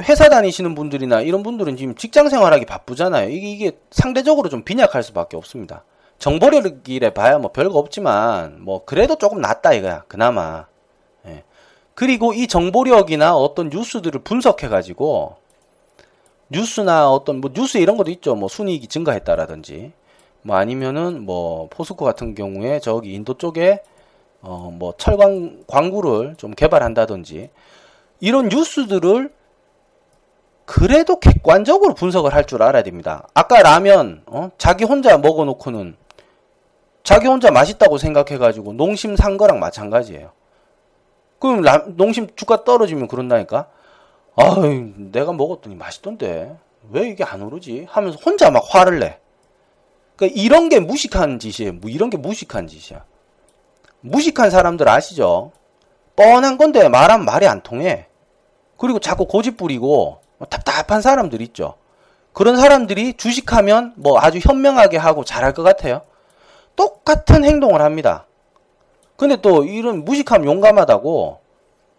회사 0.00 0.28
다니시는 0.28 0.74
분들이나 0.74 1.20
이런 1.22 1.42
분들은 1.42 1.76
지금 1.76 1.94
직장 1.94 2.28
생활하기 2.28 2.66
바쁘잖아요. 2.66 3.28
이게, 3.30 3.50
이게 3.50 3.78
상대적으로 3.90 4.48
좀 4.48 4.62
빈약할 4.62 5.02
수밖에 5.02 5.36
없습니다. 5.36 5.84
정보력이래 6.18 7.10
봐야 7.14 7.38
뭐 7.38 7.52
별거 7.52 7.78
없지만 7.78 8.62
뭐 8.62 8.84
그래도 8.84 9.16
조금 9.16 9.40
낫다 9.40 9.74
이거야. 9.74 10.04
그나마. 10.08 10.66
예. 11.26 11.44
그리고 11.94 12.32
이 12.32 12.46
정보력이나 12.46 13.36
어떤 13.36 13.68
뉴스들을 13.70 14.20
분석해 14.22 14.68
가지고 14.68 15.36
뉴스나 16.48 17.10
어떤 17.10 17.40
뭐 17.40 17.50
뉴스 17.52 17.78
이런 17.78 17.96
것도 17.96 18.10
있죠. 18.12 18.34
뭐 18.34 18.48
순이익이 18.48 18.86
증가했다라든지 18.88 19.92
뭐 20.42 20.56
아니면은 20.56 21.22
뭐 21.24 21.68
포스코 21.70 22.04
같은 22.04 22.34
경우에 22.34 22.80
저기 22.80 23.14
인도 23.14 23.34
쪽에 23.34 23.82
어 24.42 24.70
뭐 24.72 24.94
철광 24.96 25.64
광구를 25.66 26.36
좀 26.36 26.52
개발한다든지 26.52 27.50
이런 28.20 28.48
뉴스들을 28.48 29.32
그래도 30.64 31.18
객관적으로 31.20 31.94
분석을 31.94 32.34
할 32.34 32.44
줄 32.46 32.62
알아야 32.62 32.82
됩니다. 32.82 33.26
아까 33.34 33.62
라면 33.62 34.22
어? 34.26 34.50
자기 34.58 34.84
혼자 34.84 35.16
먹어놓고는 35.18 35.96
자기 37.02 37.26
혼자 37.28 37.50
맛있다고 37.50 37.98
생각해가지고 37.98 38.72
농심 38.74 39.16
산 39.16 39.36
거랑 39.36 39.58
마찬가지예요. 39.60 40.32
그럼 41.38 41.60
라, 41.62 41.84
농심 41.86 42.28
주가 42.36 42.64
떨어지면 42.64 43.08
그런다니까. 43.08 43.68
아유 44.36 44.92
내가 44.96 45.32
먹었더니 45.32 45.74
맛있던데 45.74 46.56
왜 46.90 47.08
이게 47.08 47.24
안 47.24 47.42
오르지? 47.42 47.86
하면서 47.88 48.18
혼자 48.24 48.50
막 48.50 48.62
화를 48.68 49.00
내. 49.00 49.18
그러니까 50.14 50.40
이런 50.40 50.68
게 50.68 50.78
무식한 50.78 51.38
짓이에요. 51.38 51.74
뭐 51.74 51.90
이런 51.90 52.10
게 52.10 52.16
무식한 52.16 52.68
짓이야. 52.68 53.04
무식한 54.00 54.50
사람들 54.50 54.88
아시죠? 54.88 55.52
뻔한 56.14 56.56
건데 56.56 56.88
말하면 56.88 57.26
말이 57.26 57.46
안 57.46 57.62
통해. 57.62 58.06
그리고 58.76 58.98
자꾸 58.98 59.26
고집 59.26 59.56
부리고 59.56 60.20
뭐 60.38 60.48
답답한 60.48 61.00
사람들 61.02 61.40
있죠. 61.42 61.74
그런 62.32 62.56
사람들이 62.56 63.14
주식하면 63.14 63.94
뭐 63.96 64.18
아주 64.20 64.38
현명하게 64.38 64.98
하고 64.98 65.24
잘할 65.24 65.54
것 65.54 65.62
같아요. 65.62 66.02
똑같은 66.76 67.44
행동을 67.44 67.80
합니다. 67.80 68.26
근데 69.16 69.36
또 69.36 69.64
이런 69.64 70.04
무식함 70.04 70.44
용감하다고 70.44 71.40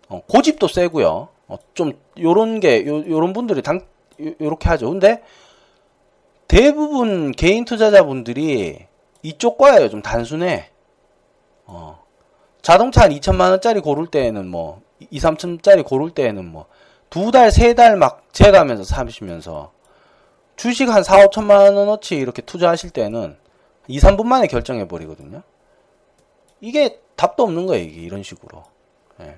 어, 0.09 0.21
고집도 0.29 0.67
세고요. 0.67 1.29
어, 1.47 1.57
좀 1.73 1.93
요런 2.21 2.59
게 2.59 2.85
요, 2.87 3.07
요런 3.07 3.33
분들이 3.33 3.61
당 3.61 3.81
요, 4.21 4.31
요렇게 4.41 4.69
하죠. 4.69 4.89
근데 4.89 5.21
대부분 6.47 7.31
개인 7.33 7.65
투자자분들이 7.65 8.85
이쪽 9.23 9.57
과예요. 9.57 9.89
좀 9.89 10.01
단순해. 10.01 10.69
어. 11.65 12.03
자동차 12.61 13.03
한 13.03 13.11
2천만 13.11 13.49
원짜리 13.51 13.79
고를 13.81 14.07
때에는 14.07 14.47
뭐 14.47 14.81
2, 15.11 15.19
3천짜리 15.19 15.85
고를 15.85 16.11
때에는 16.11 16.45
뭐 16.45 16.65
두 17.09 17.31
달, 17.31 17.51
세 17.51 17.73
달 17.73 17.95
막 17.97 18.27
재가면서 18.33 18.83
사시면서 18.83 19.71
주식 20.57 20.89
한 20.89 21.03
4, 21.03 21.27
5천만 21.27 21.75
원어치 21.75 22.15
이렇게 22.15 22.41
투자하실 22.41 22.89
때는 22.89 23.37
2, 23.87 23.99
3분 23.99 24.25
만에 24.25 24.47
결정해 24.47 24.87
버리거든요. 24.87 25.41
이게 26.59 26.99
답도 27.15 27.43
없는 27.43 27.65
거예요, 27.67 27.85
이게 27.85 28.01
이런 28.01 28.23
식으로. 28.23 28.63
예. 29.21 29.37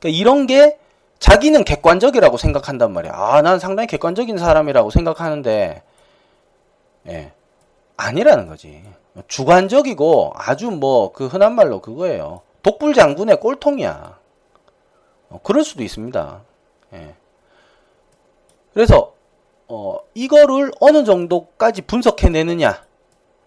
그러니까 0.00 0.18
이런 0.18 0.46
게 0.46 0.78
자기는 1.18 1.64
객관적이라고 1.64 2.36
생각한단 2.36 2.92
말이야. 2.92 3.12
아, 3.14 3.42
난 3.42 3.58
상당히 3.58 3.86
객관적인 3.86 4.36
사람이라고 4.38 4.90
생각하는데, 4.90 5.82
예, 7.08 7.32
아니라는 7.96 8.46
거지. 8.48 8.82
주관적이고 9.28 10.32
아주 10.36 10.70
뭐 10.70 11.12
그 11.12 11.26
흔한 11.26 11.54
말로 11.54 11.80
그거예요. 11.80 12.42
독불 12.62 12.94
장군의 12.94 13.38
꼴통이야. 13.40 14.18
어, 15.30 15.40
그럴 15.42 15.64
수도 15.64 15.82
있습니다. 15.82 16.40
예. 16.94 17.14
그래서 18.72 19.12
어, 19.68 19.98
이거를 20.14 20.72
어느 20.80 21.04
정도까지 21.04 21.82
분석해내느냐, 21.82 22.84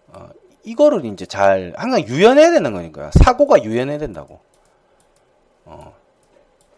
어, 0.08 0.28
이거를 0.64 1.04
이제 1.04 1.26
잘 1.26 1.72
항상 1.76 2.00
유연해야 2.00 2.50
되는 2.50 2.72
거니까요. 2.72 3.10
사고가 3.12 3.62
유연해야 3.62 3.98
된다고. 3.98 4.40
어, 5.64 5.92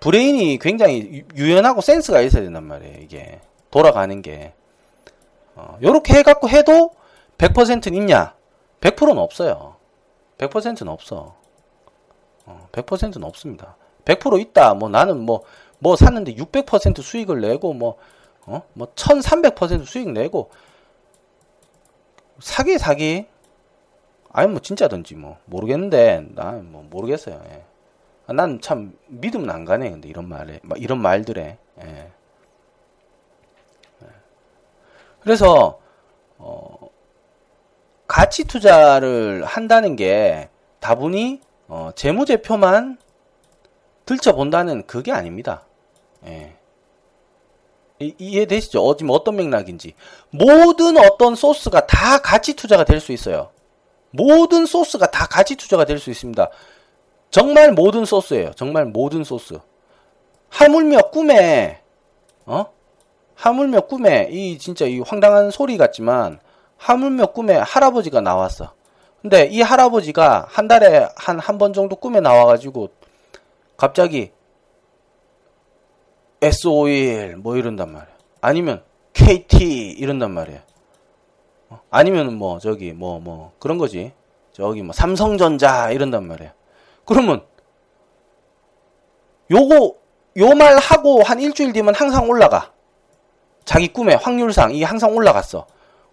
브레인이 0.00 0.58
굉장히 0.58 1.24
유연하고 1.36 1.80
센스가 1.80 2.20
있어야 2.22 2.42
된단 2.42 2.64
말이에요. 2.64 2.98
이게 3.00 3.40
돌아가는 3.70 4.20
게. 4.22 4.54
어, 5.54 5.78
요렇게 5.82 6.14
해갖고 6.18 6.48
해도 6.48 6.94
100%는 7.38 7.94
있냐? 7.94 8.34
100%는 8.80 9.18
없어요. 9.18 9.76
100%는 10.38 10.88
없어. 10.88 11.34
어, 12.46 12.68
100%는 12.72 13.24
없습니다. 13.24 13.76
100% 14.04 14.40
있다. 14.40 14.74
뭐 14.74 14.88
나는 14.88 15.20
뭐, 15.20 15.42
뭐 15.78 15.96
샀는데 15.96 16.34
600% 16.34 17.02
수익을 17.02 17.40
내고 17.40 17.74
뭐, 17.74 17.96
어? 18.46 18.62
뭐 18.72 18.88
1300% 18.94 19.84
수익 19.84 20.10
내고 20.10 20.50
사기 22.40 22.78
사기 22.78 23.26
아니 24.32 24.48
뭐 24.48 24.60
진짜든지 24.60 25.14
뭐 25.14 25.38
모르겠는데 25.44 26.26
난뭐 26.34 26.86
모르겠어요. 26.90 27.40
예. 27.50 27.69
아, 28.30 28.32
난참 28.32 28.96
믿으면 29.08 29.50
안 29.50 29.64
가네. 29.64 29.90
근데 29.90 30.08
이런 30.08 30.28
말에 30.28 30.60
이런 30.76 31.02
말들에. 31.02 31.58
예. 31.82 31.84
예. 34.02 34.06
그래서 35.18 35.80
어, 36.38 36.76
가치 38.06 38.44
투자를 38.44 39.44
한다는 39.44 39.96
게 39.96 40.48
다분히 40.78 41.40
어, 41.66 41.90
재무제표만 41.96 42.98
들춰본다는 44.06 44.86
그게 44.86 45.10
아닙니다. 45.10 45.66
예. 46.26 46.54
이해되시죠? 47.98 48.80
어, 48.86 48.96
지금 48.96 49.10
어떤 49.10 49.34
맥락인지. 49.36 49.94
모든 50.30 50.96
어떤 50.98 51.34
소스가 51.34 51.86
다 51.88 52.18
가치 52.18 52.54
투자가 52.54 52.84
될 52.84 53.00
수 53.00 53.10
있어요. 53.10 53.50
모든 54.12 54.66
소스가 54.66 55.10
다 55.10 55.26
가치 55.26 55.56
투자가 55.56 55.84
될 55.84 55.98
수 55.98 56.10
있습니다. 56.10 56.48
정말 57.30 57.72
모든 57.72 58.04
소스예요. 58.04 58.52
정말 58.54 58.86
모든 58.86 59.24
소스. 59.24 59.58
하물며 60.50 61.10
꿈에, 61.12 61.80
어? 62.46 62.66
하물며 63.36 63.82
꿈에, 63.82 64.28
이 64.30 64.58
진짜 64.58 64.84
이 64.86 65.00
황당한 65.00 65.50
소리 65.50 65.76
같지만, 65.76 66.40
하물며 66.76 67.26
꿈에 67.26 67.54
할아버지가 67.56 68.20
나왔어. 68.20 68.72
근데 69.22 69.46
이 69.46 69.60
할아버지가 69.60 70.46
한 70.48 70.66
달에 70.66 71.08
한 71.14 71.38
한 71.38 71.58
번 71.58 71.72
정도 71.72 71.94
꿈에 71.96 72.20
나와가지고, 72.20 72.88
갑자기 73.76 74.32
S5일 76.40 77.36
뭐 77.36 77.56
이런단 77.56 77.92
말이야. 77.92 78.12
아니면 78.40 78.82
KT 79.12 79.90
이런단 79.98 80.32
말이야. 80.32 80.62
어? 81.68 81.80
아니면 81.90 82.34
뭐 82.36 82.58
저기 82.58 82.92
뭐뭐 82.92 83.20
뭐 83.20 83.52
그런 83.58 83.78
거지. 83.78 84.12
저기 84.52 84.82
뭐 84.82 84.92
삼성전자 84.94 85.90
이런단 85.90 86.26
말이야. 86.26 86.52
그러면 87.04 87.44
요거 89.50 89.94
요 90.38 90.54
말 90.54 90.76
하고 90.78 91.22
한 91.22 91.40
일주일 91.40 91.72
뒤면 91.72 91.94
항상 91.94 92.28
올라가. 92.28 92.72
자기 93.64 93.88
꿈의 93.88 94.16
확률상 94.16 94.74
이 94.74 94.82
항상 94.82 95.14
올라갔어. 95.14 95.66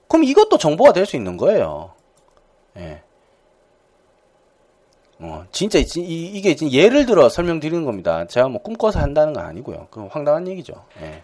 그럼 0.07 0.23
이것도 0.23 0.57
정보가 0.57 0.93
될 0.93 1.05
수 1.05 1.15
있는 1.15 1.37
거예요. 1.37 1.91
예. 2.77 3.01
어, 5.19 5.45
진짜 5.51 5.79
이, 5.79 6.41
게 6.41 6.55
예를 6.71 7.05
들어 7.05 7.29
설명드리는 7.29 7.83
겁니다. 7.85 8.25
제가 8.27 8.47
뭐 8.49 8.61
꿈꿔서 8.61 8.99
한다는 8.99 9.33
건 9.33 9.45
아니고요. 9.45 9.87
그건 9.89 10.09
황당한 10.11 10.47
얘기죠. 10.47 10.73
예. 11.01 11.23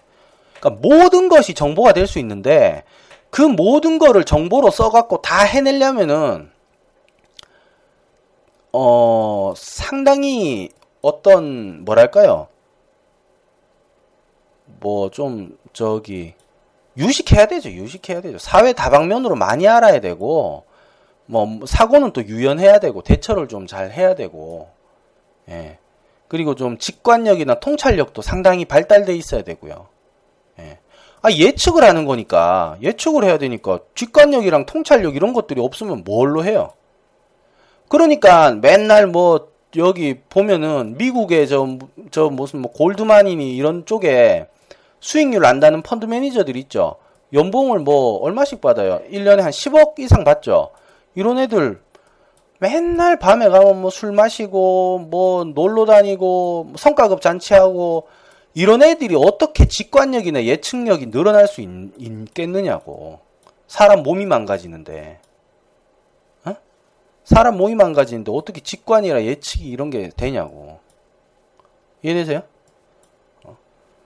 그러니까 0.60 0.82
모든 0.82 1.30
것이 1.30 1.54
정보가 1.54 1.93
될 1.93 2.08
수 2.08 2.19
있는데 2.19 2.84
그 3.30 3.41
모든 3.41 3.99
거를 3.99 4.23
정보로 4.23 4.71
써갖고 4.71 5.21
다 5.21 5.43
해내려면은 5.43 6.52
어 8.73 9.53
상당히 9.55 10.69
어떤 11.01 11.83
뭐랄까요? 11.86 12.47
뭐 14.79 15.09
좀 15.09 15.57
저기 15.73 16.33
유식해야 16.97 17.47
되죠. 17.47 17.69
유식해야 17.69 18.21
되죠. 18.21 18.38
사회 18.38 18.73
다방면으로 18.73 19.36
많이 19.36 19.67
알아야 19.67 19.99
되고 19.99 20.65
뭐 21.25 21.59
사고는 21.65 22.12
또 22.13 22.23
유연해야 22.23 22.79
되고 22.79 23.01
대처를 23.01 23.47
좀 23.47 23.67
잘 23.67 23.91
해야 23.91 24.15
되고 24.15 24.69
예. 25.49 25.77
그리고 26.27 26.55
좀 26.55 26.77
직관력이나 26.77 27.59
통찰력도 27.59 28.21
상당히 28.21 28.65
발달돼 28.65 29.15
있어야 29.15 29.43
되고요. 29.43 29.88
예. 30.59 30.79
아 31.21 31.31
예측을 31.31 31.83
하는 31.83 32.05
거니까 32.05 32.77
예측을 32.81 33.23
해야 33.23 33.38
되니까 33.38 33.79
직관력이랑 33.95 34.65
통찰력 34.65 35.15
이런 35.15 35.33
것들이 35.33 35.62
없으면 35.62 36.03
뭘로 36.03 36.43
해요? 36.45 36.73
그러니까 37.88 38.52
맨날 38.52 39.08
뭐 39.08 39.50
여기 39.78 40.19
보면은 40.30 40.98
미국의 40.98 41.48
저, 41.48 41.78
저 42.12 42.30
무슨 42.30 42.62
뭐 42.62 42.72
골드만이니 42.72 43.56
이런 43.56 43.86
쪽에 43.86 44.48
수익률 45.00 45.46
안다는 45.46 45.82
펀드 45.82 46.06
매니저들 46.06 46.56
있죠. 46.58 46.96
연봉을 47.34 47.80
뭐 47.80 48.19
얼마씩 48.22 48.62
받아요? 48.62 49.02
1년에 49.12 49.41
한 49.41 49.52
10억 49.52 50.00
이상 50.00 50.24
받죠. 50.24 50.69
이런 51.15 51.39
애들 51.39 51.80
맨날 52.60 53.19
밤에 53.19 53.50
가면 53.50 53.82
뭐 53.82 53.89
술 53.89 54.12
마시고 54.12 55.08
뭐 55.10 55.43
놀러 55.43 55.86
다니고 55.86 56.63
뭐 56.65 56.74
성과급 56.78 57.22
잔치하고 57.22 58.08
이런 58.54 58.84
애들이 58.84 59.15
어떻게 59.17 59.65
직관력이나 59.67 60.43
예측력이 60.43 61.10
늘어날 61.12 61.48
수 61.48 61.62
있, 61.62 61.67
있겠느냐고. 61.98 63.19
사람 63.67 64.04
몸이 64.04 64.26
망가지는데. 64.28 65.19
어? 67.23 67.25
사람 67.25 67.57
몸이 67.57 67.75
망가지는데 67.75 68.31
어떻게 68.33 68.62
직관이나 68.62 69.23
예측이 69.23 69.65
이런 69.69 69.89
게 69.89 70.09
되냐고. 70.15 70.79
이해되세요? 72.01 72.41
어. 73.45 73.57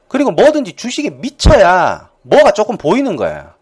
그리고 0.07 0.31
뭐든지 0.31 0.73
주식에 0.73 1.09
미쳐야 1.09 2.11
뭐가 2.21 2.51
조금 2.51 2.77
보이는 2.77 3.15
거야. 3.15 3.55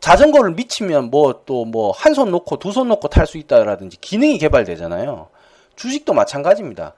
자전거를 0.00 0.52
미치면 0.52 1.10
뭐 1.10 1.44
또 1.44 1.64
뭐 1.64 1.92
한 1.92 2.12
손 2.14 2.30
놓고 2.30 2.58
두 2.58 2.70
손 2.72 2.88
놓고 2.88 3.08
탈 3.08 3.26
수 3.26 3.38
있다라든지 3.38 3.96
기능이 4.00 4.38
개발되잖아요. 4.38 5.28
주식도 5.76 6.12
마찬가지입니다. 6.12 6.94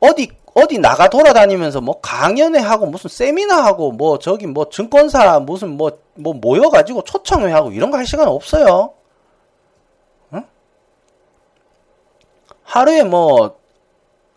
어디 0.00 0.28
어디 0.54 0.78
나가 0.78 1.08
돌아다니면서 1.08 1.80
뭐 1.80 2.00
강연회 2.00 2.60
하고 2.60 2.86
무슨 2.86 3.08
세미나 3.10 3.64
하고 3.64 3.90
뭐 3.92 4.18
저기 4.18 4.46
뭐 4.46 4.68
증권사 4.68 5.40
무슨 5.40 5.76
뭐뭐 5.76 5.98
뭐 6.14 6.34
모여가지고 6.34 7.02
초청회 7.02 7.50
하고 7.52 7.70
이런 7.72 7.90
거 7.90 7.96
할 7.96 8.06
시간 8.06 8.28
없어요. 8.28 8.92
하루에 12.74 13.04
뭐 13.04 13.56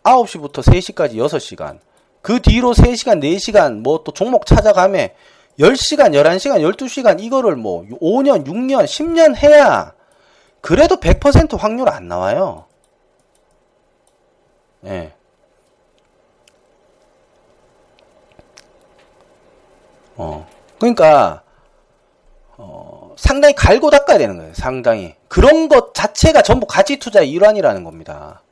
9시부터 0.04 0.62
3시까지 0.62 1.14
6시간. 1.14 1.80
그 2.22 2.40
뒤로 2.40 2.72
3시간, 2.72 3.20
4시간 3.20 3.80
뭐 3.82 4.04
또 4.04 4.12
종목 4.12 4.46
찾아가며 4.46 5.08
10시간, 5.58 6.12
11시간, 6.12 6.60
12시간 6.60 7.20
이거를 7.20 7.56
뭐 7.56 7.84
5년, 8.00 8.46
6년, 8.46 8.84
10년 8.84 9.34
해야 9.34 9.92
그래도 10.60 10.98
100% 11.00 11.58
확률 11.58 11.88
안 11.88 12.06
나와요. 12.06 12.66
예. 14.84 14.88
네. 14.88 15.14
어. 20.14 20.46
그러니까 20.78 21.42
어, 22.56 23.16
상당히 23.16 23.56
갈고 23.56 23.90
닦아야 23.90 24.18
되는 24.18 24.36
거예요. 24.38 24.54
상당히. 24.54 25.17
그런 25.38 25.68
것 25.68 25.94
자체가 25.94 26.42
전부 26.42 26.66
가치 26.66 26.98
투자의 26.98 27.30
일환이라는 27.30 27.84
겁니다. 27.84 28.42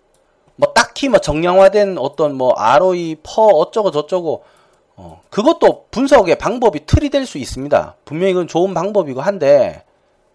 뭐 0.54 0.72
딱히 0.72 1.08
뭐 1.08 1.18
정량화된 1.18 1.98
어떤 1.98 2.36
뭐 2.36 2.52
ROE, 2.52 3.16
퍼 3.24 3.42
어쩌고 3.42 3.90
저쩌고 3.90 4.44
어, 4.94 5.20
그것도 5.28 5.86
분석의 5.90 6.38
방법이 6.38 6.86
틀이 6.86 7.10
될 7.10 7.26
수 7.26 7.38
있습니다. 7.38 7.96
분명히 8.04 8.34
그건 8.34 8.46
좋은 8.46 8.72
방법이고 8.72 9.20
한데, 9.20 9.84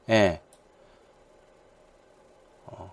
예. 0.09 0.41
어, 2.65 2.91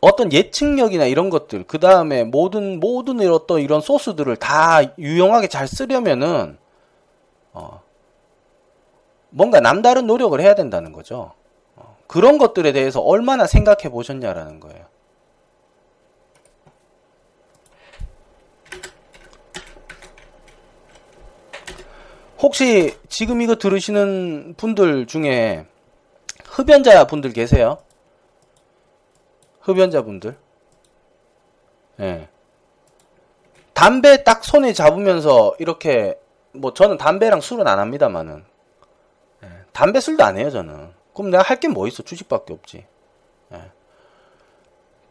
어떤 0.00 0.32
예측력이나 0.32 1.04
이런 1.04 1.30
것들, 1.30 1.68
그 1.68 1.78
다음에 1.78 2.24
모든, 2.24 2.80
모든 2.80 3.20
어떤 3.30 3.60
이런 3.60 3.80
소스들을 3.80 4.34
다 4.38 4.80
유용하게 4.98 5.46
잘 5.46 5.68
쓰려면은, 5.68 6.58
어, 7.52 7.80
뭔가 9.30 9.60
남다른 9.60 10.08
노력을 10.08 10.38
해야 10.40 10.56
된다는 10.56 10.92
거죠. 10.92 11.38
그런 12.08 12.38
것들에 12.38 12.72
대해서 12.72 13.00
얼마나 13.00 13.46
생각해 13.46 13.90
보셨냐라는 13.90 14.58
거예요. 14.58 14.86
혹시 22.38 22.96
지금 23.08 23.42
이거 23.42 23.56
들으시는 23.56 24.54
분들 24.56 25.06
중에 25.06 25.66
흡연자 26.46 27.06
분들 27.06 27.32
계세요? 27.32 27.78
흡연자 29.60 30.02
분들? 30.02 30.36
예. 32.00 32.28
담배 33.74 34.24
딱 34.24 34.44
손에 34.44 34.72
잡으면서 34.72 35.54
이렇게 35.58 36.18
뭐 36.52 36.72
저는 36.72 36.96
담배랑 36.96 37.40
술은 37.40 37.66
안 37.66 37.78
합니다만은 37.78 38.44
예. 39.42 39.48
담배 39.72 40.00
술도 40.00 40.24
안 40.24 40.38
해요 40.38 40.50
저는 40.50 40.97
그럼 41.18 41.30
내가 41.32 41.42
할 41.42 41.58
게 41.58 41.66
뭐 41.68 41.88
있어 41.88 42.02
주식밖에 42.04 42.52
없지. 42.54 42.86
예. 43.52 43.62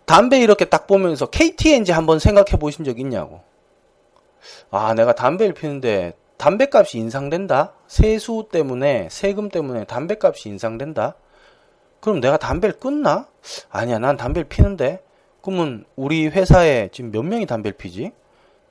담배 0.05 0.39
이렇게 0.39 0.63
딱 0.65 0.87
보면서 0.87 1.25
KTNG 1.25 1.91
한번 1.91 2.19
생각해 2.19 2.57
보신 2.59 2.85
적 2.85 2.97
있냐고. 2.99 3.41
아 4.71 4.93
내가 4.93 5.13
담배를 5.13 5.53
피는데 5.53 6.13
담배값이 6.37 6.97
인상된다? 6.97 7.73
세수 7.87 8.47
때문에 8.51 9.09
세금 9.11 9.49
때문에 9.49 9.83
담배값이 9.83 10.47
인상된다? 10.47 11.15
그럼 11.99 12.21
내가 12.21 12.37
담배를 12.37 12.79
끊나? 12.79 13.27
아니야 13.69 13.99
난 13.99 14.15
담배를 14.15 14.47
피는데 14.47 15.03
그러면 15.41 15.83
우리 15.97 16.27
회사에 16.27 16.89
지금 16.93 17.11
몇 17.11 17.23
명이 17.23 17.45
담배를 17.47 17.75
피지? 17.77 18.11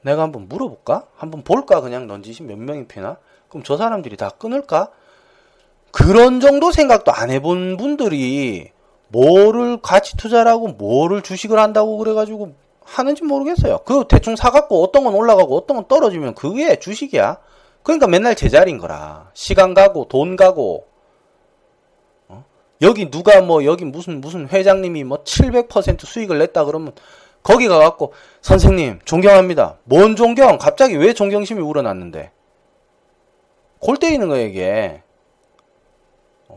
내가 0.02 0.22
한번 0.22 0.48
물어볼까? 0.48 1.06
한번 1.16 1.42
볼까? 1.42 1.80
그냥 1.82 2.06
넌지시 2.06 2.44
몇 2.44 2.56
명이 2.56 2.86
피나? 2.86 3.18
그럼 3.50 3.62
저 3.62 3.76
사람들이 3.76 4.16
다 4.16 4.30
끊을까? 4.30 4.90
그런 5.90 6.40
정도 6.40 6.72
생각도 6.72 7.12
안 7.12 7.30
해본 7.30 7.76
분들이 7.76 8.70
뭐를 9.08 9.80
가치 9.80 10.16
투자라고 10.16 10.68
뭐를 10.68 11.22
주식을 11.22 11.58
한다고 11.58 11.96
그래가지고 11.98 12.54
하는지 12.84 13.24
모르겠어요. 13.24 13.78
그 13.84 14.04
대충 14.08 14.36
사갖고 14.36 14.82
어떤 14.82 15.04
건 15.04 15.14
올라가고 15.14 15.56
어떤 15.56 15.76
건 15.76 15.88
떨어지면 15.88 16.34
그게 16.34 16.78
주식이야. 16.78 17.38
그러니까 17.82 18.06
맨날 18.06 18.34
제자리인 18.34 18.78
거라. 18.78 19.30
시간 19.34 19.74
가고 19.74 20.06
돈 20.08 20.36
가고 20.36 20.86
어? 22.28 22.44
여기 22.82 23.10
누가 23.10 23.40
뭐 23.40 23.64
여기 23.64 23.84
무슨 23.84 24.20
무슨 24.20 24.48
회장님이 24.48 25.04
뭐 25.04 25.22
700% 25.24 26.04
수익을 26.04 26.38
냈다 26.38 26.64
그러면 26.64 26.92
거기 27.42 27.68
가갖고 27.68 28.12
선생님 28.40 29.00
존경합니다. 29.04 29.78
뭔 29.84 30.16
존경? 30.16 30.58
갑자기 30.58 30.96
왜 30.96 31.12
존경심이 31.12 31.60
우러났는데? 31.60 32.32
골 33.78 33.96
때리는 33.96 34.28
거야 34.28 34.42
이게. 34.42 35.02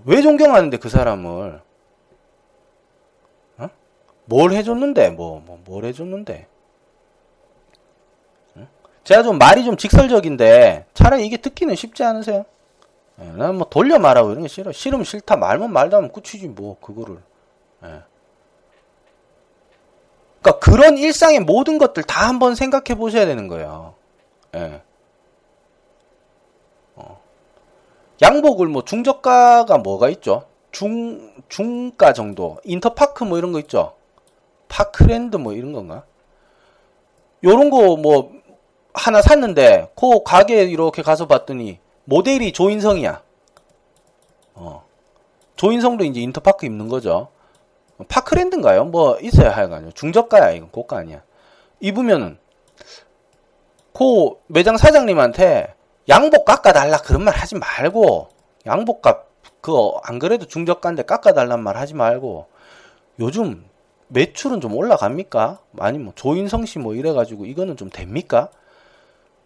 왜 0.06 0.22
존경하는데 0.22 0.78
그 0.78 0.90
사람을? 0.90 1.62
어? 3.58 3.70
뭘 4.26 4.52
해줬는데? 4.52 5.12
뭐, 5.12 5.42
뭐, 5.46 5.60
뭘 5.66 5.86
해줬는데? 5.86 6.48
제가 9.10 9.24
좀 9.24 9.40
말이 9.40 9.64
좀 9.64 9.76
직설적인데 9.76 10.86
차라리 10.94 11.26
이게 11.26 11.38
듣기는 11.38 11.74
쉽지 11.74 12.04
않으세요? 12.04 12.46
예, 13.20 13.26
난뭐 13.26 13.70
돌려 13.70 13.98
말하고 13.98 14.30
이런 14.30 14.44
게 14.44 14.48
싫어. 14.48 14.72
싫으면 14.72 15.04
싫다. 15.04 15.36
말면 15.36 15.74
말다 15.74 15.98
하면 15.98 16.12
끝이지 16.12 16.48
뭐 16.50 16.80
그거를. 16.80 17.18
예. 17.84 18.02
그러니까 20.42 20.60
그런 20.60 21.00
일상의 21.00 21.40
모든 21.40 21.80
것들 21.80 22.04
다 22.04 22.28
한번 22.28 22.54
생각해 22.54 22.96
보셔야 22.96 23.26
되는 23.26 23.48
거예요. 23.48 23.96
예. 24.56 24.82
어. 26.96 27.20
양복을 28.22 28.68
뭐 28.68 28.84
중저가가 28.84 29.78
뭐가 29.80 30.10
있죠? 30.10 30.46
중 30.72 31.34
중가 31.50 32.14
정도. 32.14 32.58
인터파크 32.64 33.24
뭐 33.24 33.38
이런 33.38 33.52
거 33.52 33.60
있죠? 33.60 33.94
파크랜드 34.68 35.38
뭐 35.38 35.54
이런 35.54 35.74
건가? 35.74 36.04
요런 37.44 37.70
거 37.70 37.96
뭐 37.96 38.40
하나 38.94 39.22
샀는데 39.22 39.92
그 39.96 40.24
가게에 40.24 40.64
이렇게 40.64 41.02
가서 41.02 41.28
봤더니 41.28 41.80
모델이 42.06 42.52
조인성이야. 42.54 43.22
어. 44.56 44.84
조인성도 45.56 46.04
이제 46.06 46.20
인터파크 46.22 46.66
입는 46.66 46.88
거죠. 46.88 47.30
파크랜드인가요? 48.08 48.86
뭐 48.86 49.18
있어야 49.20 49.52
하여간요. 49.52 49.92
중저가야 49.92 50.52
이건 50.52 50.72
고가 50.72 50.98
아니야. 50.98 51.22
입으면은 51.80 52.38
그 53.94 54.32
매장 54.48 54.78
사장님한테 54.78 55.74
양복 56.10 56.46
깎아달라 56.46 56.98
그런 56.98 57.24
말 57.24 57.36
하지 57.36 57.56
말고 57.56 58.30
양복 58.66 59.02
값 59.02 59.28
그거 59.62 60.02
안 60.04 60.20
그래도 60.20 60.46
중저가인데 60.46 61.04
깎아달란 61.04 61.62
말 61.62 61.78
하지 61.78 61.94
말고 61.94 62.48
요즘 63.20 63.66
매출은 64.08 64.60
좀 64.62 64.76
올라갑니까? 64.76 65.60
아니 65.78 66.00
뭐 66.00 66.14
조인성 66.16 66.66
씨 66.66 66.80
뭐 66.80 66.96
이래가지고 66.96 67.46
이거는 67.46 67.78
좀 67.78 67.90
됩니까? 67.90 68.50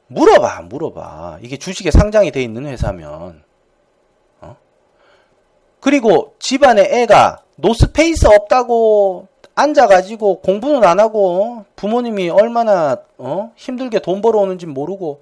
물어봐, 0.07 0.61
물어봐. 0.63 1.39
이게 1.41 1.57
주식에 1.57 1.89
상장이 1.91 2.31
돼 2.31 2.41
있는 2.43 2.65
회사면. 2.67 3.43
어? 4.41 4.55
그리고 5.79 6.35
집안에 6.39 6.83
애가 6.83 7.43
노스페이스 7.55 8.27
없다고 8.27 9.27
앉아가지고 9.55 10.41
공부는 10.41 10.83
안 10.83 10.99
하고 10.99 11.65
부모님이 11.75 12.29
얼마나 12.29 12.97
어? 13.17 13.51
힘들게 13.55 13.99
돈 13.99 14.21
벌어오는지 14.21 14.65
모르고 14.67 15.21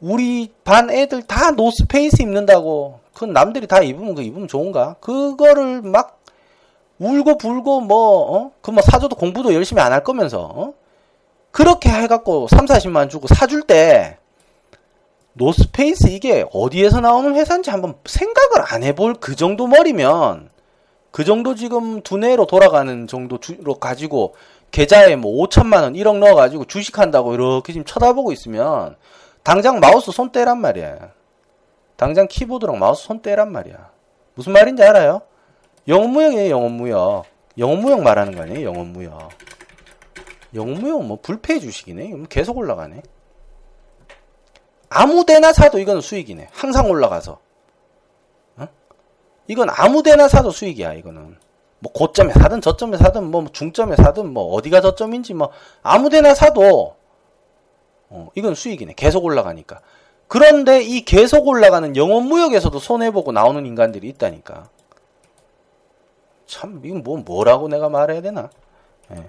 우리 0.00 0.50
반 0.64 0.90
애들 0.90 1.22
다 1.24 1.50
노스페이스 1.50 2.22
입는다고 2.22 3.00
그건 3.12 3.32
남들이 3.32 3.66
다 3.66 3.82
입으면 3.82 4.14
그 4.14 4.22
입으면 4.22 4.48
좋은가? 4.48 4.96
그거를 5.00 5.82
막 5.82 6.20
울고 6.98 7.38
불고 7.38 7.80
뭐 7.80 8.36
어? 8.36 8.50
그뭐 8.62 8.80
사줘도 8.82 9.16
공부도 9.16 9.54
열심히 9.54 9.82
안 9.82 9.92
할 9.92 10.02
거면서 10.04 10.40
어? 10.54 10.74
그렇게 11.50 11.90
해갖고 11.90 12.48
3, 12.48 12.66
40만 12.66 13.10
주고 13.10 13.26
사줄 13.26 13.62
때 13.62 14.18
노스페이스 15.34 16.08
이게 16.08 16.44
어디에서 16.52 17.00
나오는 17.00 17.34
회사인지 17.34 17.70
한번 17.70 17.94
생각을 18.04 18.62
안 18.66 18.82
해볼 18.82 19.14
그 19.20 19.36
정도 19.36 19.66
머리면 19.66 20.50
그 21.10 21.24
정도 21.24 21.54
지금 21.54 22.02
두뇌로 22.02 22.46
돌아가는 22.46 23.06
정도로 23.06 23.74
가지고 23.80 24.34
계좌에 24.70 25.16
뭐 25.16 25.44
5천만 25.46 25.82
원 25.82 25.94
1억 25.94 26.18
넣어가지고 26.18 26.66
주식한다고 26.66 27.34
이렇게 27.34 27.72
지금 27.72 27.84
쳐다보고 27.84 28.32
있으면 28.32 28.96
당장 29.42 29.80
마우스 29.80 30.12
손 30.12 30.30
떼란 30.32 30.58
말이야. 30.58 31.12
당장 31.96 32.28
키보드랑 32.28 32.78
마우스 32.78 33.04
손 33.04 33.22
떼란 33.22 33.52
말이야. 33.52 33.90
무슨 34.34 34.52
말인지 34.52 34.82
알아요? 34.82 35.22
영원무역이에요, 35.88 36.50
영원무역. 36.50 37.24
영원무역 37.58 38.02
말하는 38.02 38.34
거 38.34 38.42
아니에요, 38.42 38.68
영원무역. 38.68 39.28
영원무역 40.54 41.08
뭐 41.08 41.18
불패 41.20 41.58
주식이네. 41.58 42.12
계속 42.28 42.56
올라가네. 42.58 43.02
아무 44.88 45.24
데나 45.24 45.52
사도 45.52 45.78
이건 45.78 46.00
수익이네. 46.00 46.48
항상 46.52 46.90
올라가서. 46.90 47.38
어? 48.56 48.68
이건 49.46 49.68
아무 49.70 50.02
데나 50.02 50.28
사도 50.28 50.50
수익이야. 50.50 50.94
이거는 50.94 51.36
뭐 51.78 51.92
고점에 51.92 52.32
사든 52.32 52.60
저점에 52.60 52.98
사든 52.98 53.30
뭐 53.30 53.46
중점에 53.52 53.96
사든 53.96 54.32
뭐 54.32 54.52
어디가 54.54 54.80
저점인지 54.80 55.34
뭐 55.34 55.50
아무 55.82 56.10
데나 56.10 56.34
사도 56.34 56.96
어, 58.10 58.28
이건 58.34 58.54
수익이네. 58.54 58.94
계속 58.96 59.24
올라가니까. 59.24 59.80
그런데 60.28 60.82
이 60.82 61.04
계속 61.04 61.48
올라가는 61.48 61.96
영업 61.96 62.24
무역에서도 62.24 62.78
손해보고 62.78 63.32
나오는 63.32 63.64
인간들이 63.64 64.08
있다니까. 64.08 64.68
참, 66.46 66.80
이건 66.84 67.02
뭐, 67.02 67.18
뭐라고 67.18 67.68
내가 67.68 67.88
말해야 67.88 68.20
되나? 68.20 68.50
예. 69.12 69.24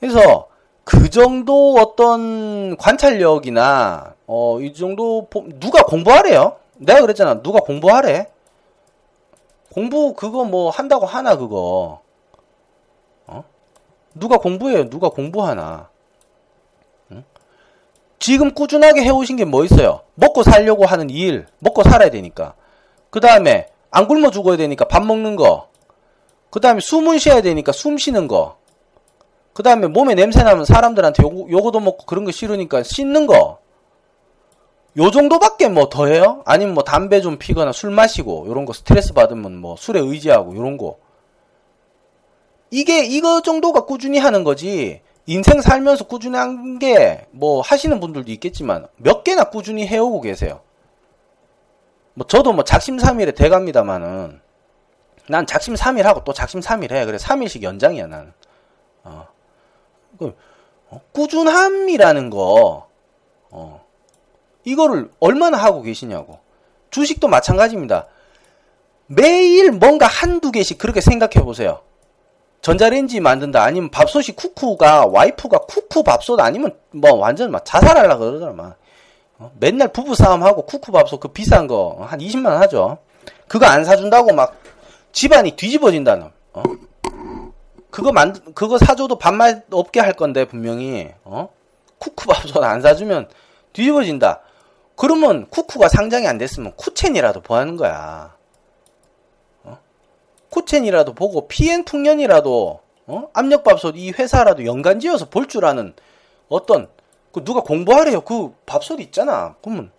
그래서 0.00 0.48
그 0.84 1.10
정도 1.10 1.74
어떤 1.74 2.76
관찰력이나 2.76 4.14
어, 4.26 4.60
이 4.60 4.72
정도 4.74 5.28
누가 5.58 5.82
공부하래요? 5.82 6.56
내가 6.76 7.00
그랬잖아. 7.00 7.42
누가 7.42 7.60
공부하래? 7.60 8.28
공부 9.72 10.14
그거 10.14 10.44
뭐 10.44 10.70
한다고 10.70 11.06
하나 11.06 11.36
그거. 11.36 12.00
어? 13.26 13.44
누가 14.14 14.38
공부해요? 14.38 14.88
누가 14.88 15.08
공부하나? 15.08 15.88
응? 18.16 18.18
지금 18.18 18.54
꾸준하게 18.54 19.02
해오신 19.02 19.36
게 19.36 19.44
뭐 19.44 19.64
있어요? 19.64 20.00
먹고 20.14 20.42
살려고 20.42 20.86
하는 20.86 21.10
일, 21.10 21.46
먹고 21.58 21.82
살아야 21.82 22.10
되니까. 22.10 22.54
그 23.10 23.20
다음에 23.20 23.68
안 23.90 24.08
굶어 24.08 24.30
죽어야 24.30 24.56
되니까 24.56 24.86
밥 24.86 25.04
먹는 25.04 25.36
거. 25.36 25.68
그 26.50 26.60
다음에 26.60 26.80
숨은 26.80 27.18
쉬어야 27.18 27.40
되니까 27.42 27.72
숨 27.72 27.98
쉬는 27.98 28.28
거. 28.28 28.56
그 29.52 29.62
다음에 29.62 29.86
몸에 29.86 30.14
냄새 30.14 30.42
나면 30.42 30.64
사람들한테 30.64 31.22
요거, 31.22 31.50
요거도 31.50 31.80
먹고 31.80 32.04
그런 32.06 32.24
거 32.24 32.32
싫으니까 32.32 32.82
씻는 32.82 33.26
거. 33.26 33.58
요 34.98 35.10
정도밖에 35.10 35.68
뭐 35.68 35.88
더 35.90 36.06
해요? 36.06 36.42
아니면 36.46 36.74
뭐 36.74 36.82
담배 36.82 37.20
좀 37.20 37.38
피거나 37.38 37.72
술 37.72 37.90
마시고 37.90 38.46
요런 38.48 38.64
거 38.64 38.72
스트레스 38.72 39.12
받으면 39.12 39.56
뭐 39.58 39.76
술에 39.78 40.00
의지하고 40.00 40.56
요런 40.56 40.78
거. 40.78 40.96
이게 42.70 43.04
이거 43.04 43.42
정도가 43.42 43.84
꾸준히 43.84 44.18
하는 44.18 44.42
거지. 44.42 45.02
인생 45.26 45.60
살면서 45.60 46.06
꾸준히 46.06 46.36
한 46.36 46.78
게 46.78 47.26
뭐 47.32 47.60
하시는 47.60 47.98
분들도 48.00 48.30
있겠지만 48.32 48.86
몇 48.96 49.24
개나 49.24 49.44
꾸준히 49.50 49.86
해오고 49.86 50.20
계세요. 50.20 50.60
뭐 52.14 52.26
저도 52.26 52.52
뭐 52.52 52.64
작심 52.64 52.96
3일에 52.96 53.34
돼갑니다마는 53.36 54.40
난 55.28 55.46
작심 55.46 55.74
3일 55.74 56.02
하고 56.02 56.22
또 56.24 56.32
작심 56.32 56.60
3일 56.60 56.92
해. 56.92 57.04
그래 57.04 57.18
3일씩 57.18 57.62
연장이야 57.62 58.06
난. 58.06 58.32
어. 59.04 59.26
그, 60.18 60.34
어, 60.88 61.00
꾸준함이라는 61.12 62.30
거, 62.30 62.88
어, 63.50 63.84
이거를 64.64 65.10
얼마나 65.20 65.58
하고 65.58 65.82
계시냐고. 65.82 66.38
주식도 66.90 67.28
마찬가지입니다. 67.28 68.06
매일 69.06 69.72
뭔가 69.72 70.06
한두 70.06 70.52
개씩 70.52 70.78
그렇게 70.78 71.00
생각해 71.00 71.44
보세요. 71.44 71.82
전자레인지 72.66 73.20
만든다 73.20 73.62
아니면 73.62 73.90
밥솥이 73.90 74.34
쿠쿠가 74.34 75.06
와이프가 75.06 75.58
쿠쿠 75.68 76.02
밥솥 76.02 76.40
아니면 76.40 76.76
뭐 76.90 77.14
완전 77.14 77.52
막 77.52 77.64
자살하려 77.64 78.18
그러더라 78.18 78.52
막 78.54 78.76
어? 79.38 79.52
맨날 79.60 79.92
부부 79.92 80.16
싸움하고 80.16 80.66
쿠쿠 80.66 80.90
밥솥 80.90 81.20
그 81.20 81.28
비싼 81.28 81.68
거 81.68 81.96
한 82.00 82.18
20만 82.18 82.46
원 82.46 82.60
하죠. 82.62 82.98
그거 83.46 83.66
안 83.66 83.84
사준다고 83.84 84.32
막 84.32 84.56
집안이 85.12 85.52
뒤집어진다는. 85.52 86.32
어? 86.54 86.62
그거 87.90 88.10
만 88.10 88.34
그거 88.52 88.78
사줘도 88.78 89.16
밥맛 89.16 89.66
없게 89.70 90.00
할 90.00 90.14
건데 90.14 90.44
분명히 90.44 91.12
어? 91.22 91.48
쿠쿠 91.98 92.26
밥솥 92.26 92.64
안 92.64 92.82
사주면 92.82 93.28
뒤집어진다. 93.74 94.40
그러면 94.96 95.46
쿠쿠가 95.50 95.88
상장이 95.88 96.26
안 96.26 96.36
됐으면 96.36 96.72
쿠첸이라도 96.74 97.42
뭐 97.46 97.58
하는 97.58 97.76
거야. 97.76 98.34
어? 100.56 100.60
쿠첸이라도 100.60 101.12
보고 101.14 101.46
PN 101.48 101.84
풍년이라도 101.84 102.80
어? 103.08 103.28
압력밥솥 103.32 103.96
이 103.96 104.10
회사라도 104.10 104.64
연관지어서 104.64 105.28
볼 105.28 105.46
줄 105.46 105.64
아는 105.64 105.94
어떤 106.48 106.88
그 107.32 107.44
누가 107.44 107.60
공부하래요. 107.60 108.22
그 108.22 108.54
밥솥 108.64 109.00
있잖아. 109.00 109.56
그러면 109.62 109.90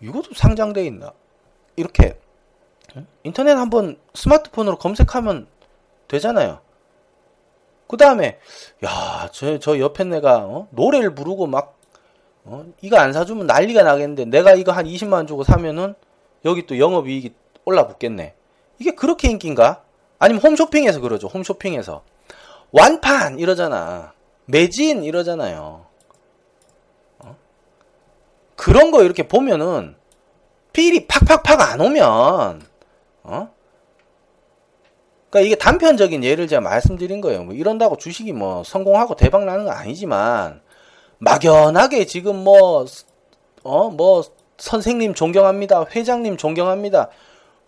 이것도 0.00 0.34
상장돼 0.34 0.84
있나? 0.86 1.12
이렇게 1.76 2.18
인터넷 3.22 3.52
한번 3.52 3.96
스마트폰으로 4.14 4.76
검색하면 4.78 5.46
되잖아요. 6.08 6.58
그 7.86 7.96
다음에 7.96 8.38
야, 8.84 9.28
저, 9.32 9.58
저 9.58 9.78
옆에 9.78 10.04
내가 10.04 10.38
어? 10.38 10.68
노래를 10.70 11.14
부르고 11.14 11.46
막 11.46 11.78
어? 12.44 12.64
이거 12.80 12.98
안 12.98 13.12
사주면 13.12 13.46
난리가 13.46 13.82
나겠는데 13.82 14.24
내가 14.26 14.54
이거 14.54 14.72
한 14.72 14.86
20만 14.86 15.12
원 15.12 15.26
주고 15.26 15.44
사면은 15.44 15.94
여기 16.44 16.66
또 16.66 16.78
영업이익이 16.78 17.32
올라붙겠네. 17.64 18.34
이게 18.78 18.90
그렇게 18.92 19.28
인기인가? 19.30 19.82
아니면 20.20 20.42
홈쇼핑에서 20.42 21.00
그러죠. 21.00 21.26
홈쇼핑에서 21.26 22.02
완판 22.70 23.40
이러잖아. 23.40 24.12
매진 24.44 25.02
이러잖아요. 25.02 25.86
어? 27.18 27.36
그런 28.54 28.92
거 28.92 29.02
이렇게 29.02 29.26
보면은 29.26 29.96
필이 30.72 31.08
팍팍팍 31.08 31.72
안 31.72 31.80
오면 31.80 32.62
어? 33.24 33.50
그러니까 35.30 35.46
이게 35.46 35.54
단편적인 35.56 36.22
예를 36.22 36.46
제가 36.46 36.60
말씀드린 36.60 37.20
거예요. 37.20 37.42
뭐 37.44 37.54
이런다고 37.54 37.96
주식이 37.96 38.32
뭐 38.32 38.62
성공하고 38.62 39.16
대박 39.16 39.44
나는 39.44 39.64
건 39.64 39.74
아니지만 39.74 40.60
막연하게 41.18 42.06
지금 42.06 42.36
뭐, 42.42 42.84
어, 43.62 43.90
뭐, 43.90 44.24
선생님 44.58 45.14
존경합니다. 45.14 45.86
회장님 45.94 46.36
존경합니다. 46.36 47.08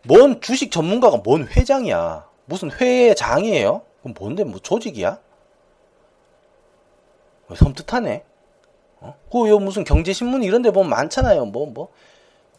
뭔 0.04 0.40
주식 0.40 0.70
전문가가 0.70 1.18
뭔 1.18 1.46
회장이야. 1.46 2.31
무슨 2.52 2.70
회장이에요? 2.70 3.80
그럼 4.02 4.14
뭔데, 4.18 4.44
뭐 4.44 4.60
조직이야? 4.60 5.18
섬뜩하네. 7.56 8.24
어? 9.00 9.14
그, 9.30 9.48
요 9.48 9.58
무슨 9.58 9.84
경제신문 9.84 10.42
이런 10.42 10.60
데 10.60 10.70
보면 10.70 10.90
많잖아요. 10.90 11.46
뭐, 11.46 11.64
뭐, 11.64 11.88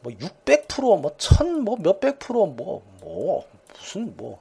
뭐, 0.01 0.11
600%, 0.11 0.99
뭐, 0.99 1.15
1000, 1.15 1.61
뭐, 1.61 1.77
몇백 1.79 2.17
프로, 2.17 2.47
뭐, 2.47 2.81
뭐, 3.01 3.45
무슨, 3.77 4.17
뭐, 4.17 4.39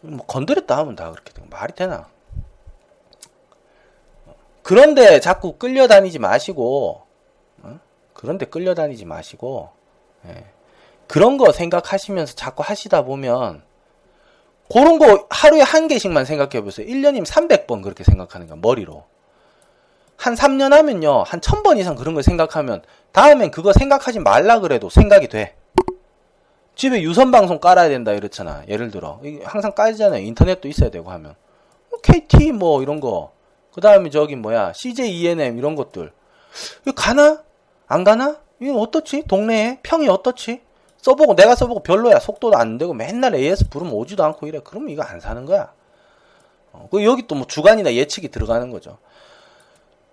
뭐, 0.00 0.26
건드렸다 0.26 0.78
하면 0.78 0.96
다 0.96 1.12
그렇게 1.12 1.32
말이 1.48 1.72
되나? 1.72 2.08
그런데 4.64 5.20
자꾸 5.20 5.58
끌려다니지 5.58 6.18
마시고, 6.18 7.02
어? 7.62 7.80
그런데 8.14 8.46
끌려다니지 8.46 9.04
마시고, 9.04 9.70
예. 10.26 10.44
그런 11.06 11.36
거 11.36 11.52
생각하시면서 11.52 12.34
자꾸 12.34 12.64
하시다 12.66 13.02
보면, 13.02 13.62
그런 14.72 14.98
거 14.98 15.26
하루에 15.30 15.60
한 15.60 15.88
개씩만 15.88 16.24
생각해 16.24 16.62
보세요. 16.62 16.86
1년이면 16.86 17.26
300번 17.26 17.82
그렇게 17.82 18.04
생각하는 18.04 18.46
거야, 18.46 18.58
머리로. 18.60 19.04
한 20.16 20.34
3년 20.34 20.70
하면요, 20.70 21.24
한 21.24 21.40
1000번 21.40 21.78
이상 21.78 21.96
그런 21.96 22.14
걸 22.14 22.22
생각하면, 22.22 22.82
다음엔 23.12 23.50
그거 23.50 23.72
생각하지 23.72 24.20
말라 24.20 24.60
그래도 24.60 24.88
생각이 24.88 25.28
돼. 25.28 25.56
집에 26.76 27.02
유선방송 27.02 27.60
깔아야 27.60 27.88
된다 27.88 28.12
이렇잖아. 28.12 28.62
예를 28.68 28.90
들어. 28.90 29.20
항상 29.44 29.72
깔잖아요. 29.72 30.22
인터넷도 30.24 30.66
있어야 30.68 30.90
되고 30.90 31.10
하면. 31.10 31.34
KT 32.02 32.52
뭐 32.52 32.82
이런 32.82 33.00
거. 33.00 33.32
그 33.72 33.80
다음에 33.80 34.10
저기 34.10 34.36
뭐야 34.36 34.72
CJ 34.72 35.20
ENM 35.20 35.58
이런 35.58 35.74
것들 35.74 36.12
가나 36.94 37.42
안 37.88 38.04
가나 38.04 38.40
이건 38.60 38.78
어떻지 38.78 39.24
동네에 39.26 39.80
평이 39.82 40.08
어떻지 40.08 40.62
써보고 41.04 41.36
내가 41.36 41.54
써보고 41.54 41.82
별로야. 41.82 42.18
속도도 42.18 42.56
안 42.56 42.78
되고 42.78 42.94
맨날 42.94 43.34
AS 43.34 43.68
부르면 43.68 43.92
오지도 43.92 44.24
않고 44.24 44.46
이래. 44.46 44.60
그러면 44.64 44.88
이거 44.88 45.02
안 45.02 45.20
사는 45.20 45.44
거야. 45.44 45.70
어, 46.72 46.88
그 46.90 47.04
여기 47.04 47.26
또 47.26 47.34
뭐 47.34 47.46
주간이나 47.46 47.92
예측이 47.92 48.28
들어가는 48.28 48.70
거죠. 48.70 48.96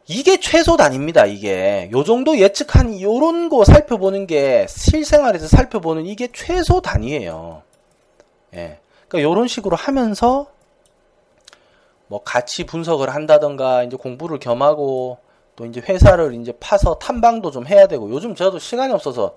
이게 0.07 0.37
최소 0.41 0.75
단입니다 0.75 1.25
이게. 1.27 1.89
요 1.93 2.03
정도 2.03 2.37
예측한 2.37 2.99
요런 2.99 3.47
거 3.47 3.63
살펴보는 3.63 4.27
게 4.27 4.65
실생활에서 4.67 5.47
살펴보는 5.47 6.05
이게 6.05 6.27
최소 6.33 6.81
단위예요. 6.81 7.63
예. 8.55 8.79
그러니까 9.07 9.29
요런 9.29 9.47
식으로 9.47 9.77
하면서 9.77 10.47
뭐 12.07 12.21
같이 12.21 12.65
분석을 12.65 13.09
한다던가 13.15 13.83
이제 13.83 13.95
공부를 13.95 14.39
겸하고 14.39 15.19
또 15.55 15.65
이제 15.65 15.79
회사를 15.79 16.33
이제 16.33 16.51
파서 16.59 16.95
탐방도 16.95 17.51
좀 17.51 17.65
해야 17.65 17.87
되고 17.87 18.09
요즘 18.09 18.35
저도 18.35 18.59
시간이 18.59 18.91
없어서 18.91 19.35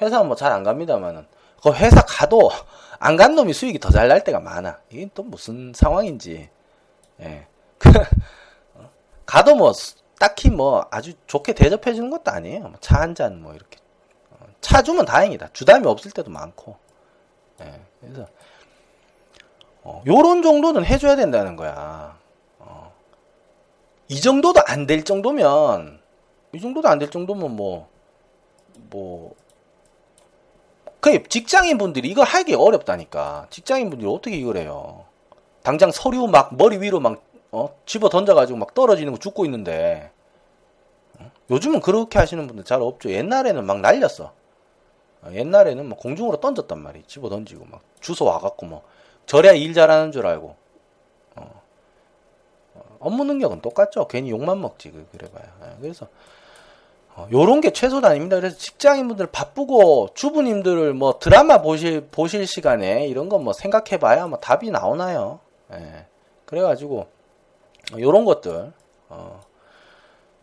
회사 0.00 0.22
뭐 0.22 0.36
잘 0.36 0.52
안 0.52 0.62
갑니다만은 0.62 1.26
그 1.62 1.72
회사 1.72 2.02
가도 2.02 2.50
안 2.98 3.16
간 3.16 3.34
놈이 3.34 3.52
수익이 3.52 3.78
더 3.78 3.90
잘 3.90 4.08
날 4.08 4.24
때가 4.24 4.40
많아. 4.40 4.80
이게 4.90 5.08
또 5.14 5.22
무슨 5.22 5.72
상황인지. 5.74 6.48
예. 7.20 7.46
어? 8.74 8.90
가도 9.26 9.54
뭐 9.56 9.72
딱히 10.18 10.50
뭐 10.50 10.86
아주 10.90 11.12
좋게 11.26 11.52
대접해 11.54 11.94
주는 11.94 12.10
것도 12.10 12.30
아니에요. 12.30 12.60
뭐차한 12.68 13.14
잔 13.14 13.40
뭐 13.42 13.54
이렇게 13.54 13.78
어, 14.30 14.46
차 14.60 14.82
주면 14.82 15.04
다행이다. 15.04 15.50
주담이 15.52 15.86
없을 15.86 16.10
때도 16.10 16.30
많고. 16.30 16.76
예. 17.62 17.80
그래서 18.00 18.26
어, 19.82 20.02
요런 20.06 20.42
정도는 20.42 20.84
해줘야 20.84 21.16
된다는 21.16 21.54
거야. 21.56 22.18
어. 22.58 22.92
이 24.08 24.20
정도도 24.20 24.60
안 24.66 24.86
될 24.86 25.04
정도면, 25.04 26.00
이 26.52 26.60
정도도 26.60 26.88
안 26.88 26.98
될 26.98 27.10
정도면 27.10 27.54
뭐, 27.54 27.88
뭐, 28.90 29.34
그 31.00 31.22
직장인 31.28 31.78
분들이 31.78 32.08
이걸 32.08 32.26
하기 32.26 32.54
어렵다니까. 32.54 33.46
직장인 33.50 33.90
분들이 33.90 34.10
어떻게 34.10 34.36
이걸 34.36 34.56
해요? 34.56 35.04
당장 35.62 35.90
서류 35.90 36.26
막 36.26 36.56
머리 36.56 36.78
위로 36.78 37.00
막, 37.00 37.22
어, 37.52 37.76
집어 37.86 38.08
던져가지고 38.08 38.58
막 38.58 38.74
떨어지는 38.74 39.12
거 39.12 39.18
죽고 39.18 39.44
있는데, 39.44 40.10
어? 41.18 41.30
요즘은 41.50 41.80
그렇게 41.80 42.18
하시는 42.18 42.46
분들 42.46 42.64
잘 42.64 42.82
없죠. 42.82 43.10
옛날에는 43.10 43.64
막 43.64 43.80
날렸어. 43.80 44.32
어, 45.22 45.30
옛날에는 45.32 45.88
막 45.88 45.98
공중으로 45.98 46.38
던졌단 46.38 46.78
말이야. 46.78 47.04
집어 47.06 47.28
던지고 47.28 47.64
막 47.66 47.82
주워 48.00 48.30
와갖고 48.30 48.66
뭐 48.66 48.82
저래야 49.26 49.52
일 49.52 49.74
잘하는 49.74 50.12
줄 50.12 50.26
알고. 50.26 50.56
어. 51.36 51.62
어. 52.74 52.96
업무 53.00 53.24
능력은 53.24 53.60
똑같죠. 53.60 54.06
괜히 54.06 54.30
욕만 54.30 54.60
먹지. 54.60 54.90
그, 54.92 55.06
그래봐야. 55.10 55.44
예, 55.64 55.76
그래서, 55.80 56.06
어, 56.06 56.08
요런 57.32 57.60
게 57.60 57.72
최소단입니다. 57.72 58.36
그래서 58.36 58.56
직장인분들 58.58 59.28
바쁘고 59.28 60.10
주부님들 60.14 60.92
뭐 60.94 61.18
드라마 61.18 61.62
보실, 61.62 62.08
보실 62.10 62.46
시간에 62.46 63.06
이런 63.06 63.28
거 63.28 63.38
뭐 63.38 63.52
생각해 63.52 63.98
봐야 63.98 64.26
뭐 64.26 64.38
답이 64.38 64.70
나오나요. 64.70 65.40
예. 65.72 66.06
그래 66.44 66.62
가지고, 66.62 67.06
요런 67.98 68.24
것들, 68.24 68.72
어. 69.08 69.40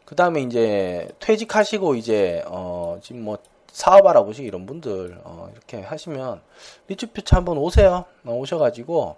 그 0.06 0.16
다음에 0.16 0.42
이제 0.42 1.10
퇴직하시고 1.20 1.96
이제, 1.96 2.44
어, 2.48 2.98
지금 3.02 3.24
뭐 3.24 3.38
사업 3.72 4.06
알아보시 4.06 4.44
이런 4.44 4.66
분들 4.66 5.20
어, 5.24 5.50
이렇게 5.52 5.82
하시면 5.82 6.42
리츠퓨처 6.88 7.38
한번 7.38 7.58
오세요. 7.58 8.06
어, 8.26 8.34
오셔 8.34 8.58
가지고 8.58 9.16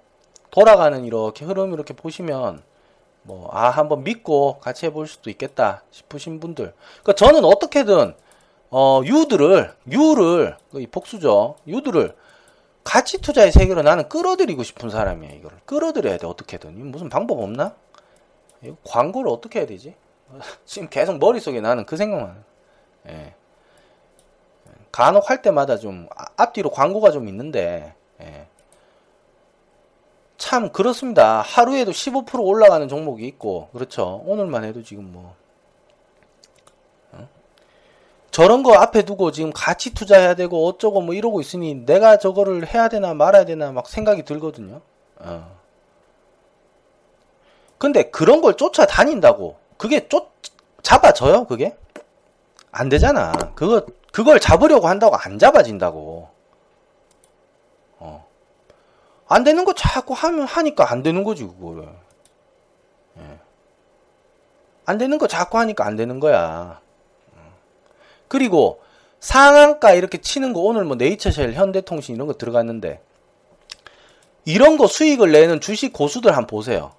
돌아가는 0.52 1.04
이렇게 1.04 1.44
흐름 1.44 1.74
이렇게 1.74 1.94
보시면 1.94 2.64
뭐 3.26 3.50
아 3.52 3.70
한번 3.70 4.04
믿고 4.04 4.60
같이 4.60 4.86
해볼 4.86 5.08
수도 5.08 5.30
있겠다 5.30 5.84
싶으신 5.92 6.40
분들. 6.40 6.74
그러니까 7.04 7.14
저는 7.14 7.44
어떻게든 7.44 8.16
어, 8.72 9.02
유들을 9.04 9.74
유를 9.92 10.58
이 10.74 10.88
복수죠. 10.88 11.56
유들을 11.68 12.16
가치 12.84 13.20
투자의 13.20 13.52
세계로 13.52 13.82
나는 13.82 14.08
끌어들이고 14.10 14.62
싶은 14.64 14.90
사람이야 14.90 15.32
이거를 15.32 15.58
끌어들여야 15.66 16.18
돼 16.18 16.28
어떻게든 16.28 16.92
무슨 16.92 17.10
방법 17.10 17.40
없나? 17.40 17.76
광고를 18.88 19.32
어떻게 19.32 19.60
해야 19.60 19.68
되지? 19.68 19.96
지금 20.66 20.88
계속 20.90 21.18
머릿속에 21.20 21.62
나는 21.62 21.86
그 21.86 21.98
생각만. 21.98 22.44
예. 23.08 23.34
간혹 24.92 25.30
할 25.30 25.42
때마다 25.42 25.78
좀 25.78 26.08
아, 26.16 26.26
앞뒤로 26.38 26.70
광고가 26.70 27.12
좀 27.12 27.28
있는데 27.28 27.94
예. 28.22 28.48
참 30.46 30.70
그렇습니다. 30.72 31.42
하루에도 31.42 31.90
15% 31.90 32.40
올라가는 32.40 32.88
종목이 32.88 33.26
있고 33.30 33.70
그렇죠. 33.74 34.22
오늘만 34.28 34.64
해도 34.64 34.84
지금 34.84 35.12
뭐 35.12 35.34
어? 37.14 37.28
저런 38.30 38.62
거 38.62 38.76
앞에 38.76 39.06
두고 39.06 39.32
지금 39.32 39.52
같이 39.52 39.96
투자해야 39.96 40.36
되고 40.36 40.68
어쩌고 40.68 41.02
뭐 41.02 41.16
이러고 41.16 41.42
있으니 41.42 41.84
내가 41.88 42.20
저거를 42.20 42.72
해야 42.72 42.90
되나 42.90 43.16
말아야 43.16 43.46
되나 43.46 43.72
막 43.72 43.88
생각이 43.88 44.24
들거든요. 44.24 44.82
어. 45.18 45.58
근데 47.80 48.12
그런 48.12 48.42
걸 48.42 48.54
쫓아다닌다고 48.54 49.58
그게 49.78 50.08
쫓 50.08 50.30
잡아져요 50.84 51.46
그게 51.46 51.76
안 52.72 52.88
되잖아. 52.88 53.32
그거 53.56 53.84
그걸 54.12 54.40
잡으려고 54.40 54.88
한다고 54.88 55.16
안 55.16 55.40
잡아진다고. 55.40 56.30
어. 57.98 58.35
안 59.28 59.44
되는 59.44 59.66
거 59.66 59.74
자꾸 59.74 60.14
하면 60.14 60.46
하니까 60.46 60.92
안 60.92 61.04
되는 61.04 61.24
거지 61.24 61.44
그거를. 61.44 61.88
예. 63.18 63.40
안 64.86 64.98
되는 64.98 65.18
거 65.18 65.28
자꾸 65.28 65.58
하니까 65.60 65.86
안 65.86 65.96
되는 65.96 66.20
거야. 66.20 66.80
그리고 68.28 68.82
상한가 69.20 69.94
이렇게 69.94 70.20
치는 70.20 70.54
거 70.54 70.62
오늘 70.62 70.84
뭐 70.84 70.96
네이처셀, 70.96 71.54
현대통신 71.54 72.16
이런 72.16 72.28
거 72.28 72.34
들어갔는데 72.34 73.02
이런 74.46 74.78
거 74.78 74.86
수익을 74.88 75.32
내는 75.32 75.60
주식 75.60 75.92
고수들 75.94 76.32
한번 76.32 76.48
보세요. 76.48 76.94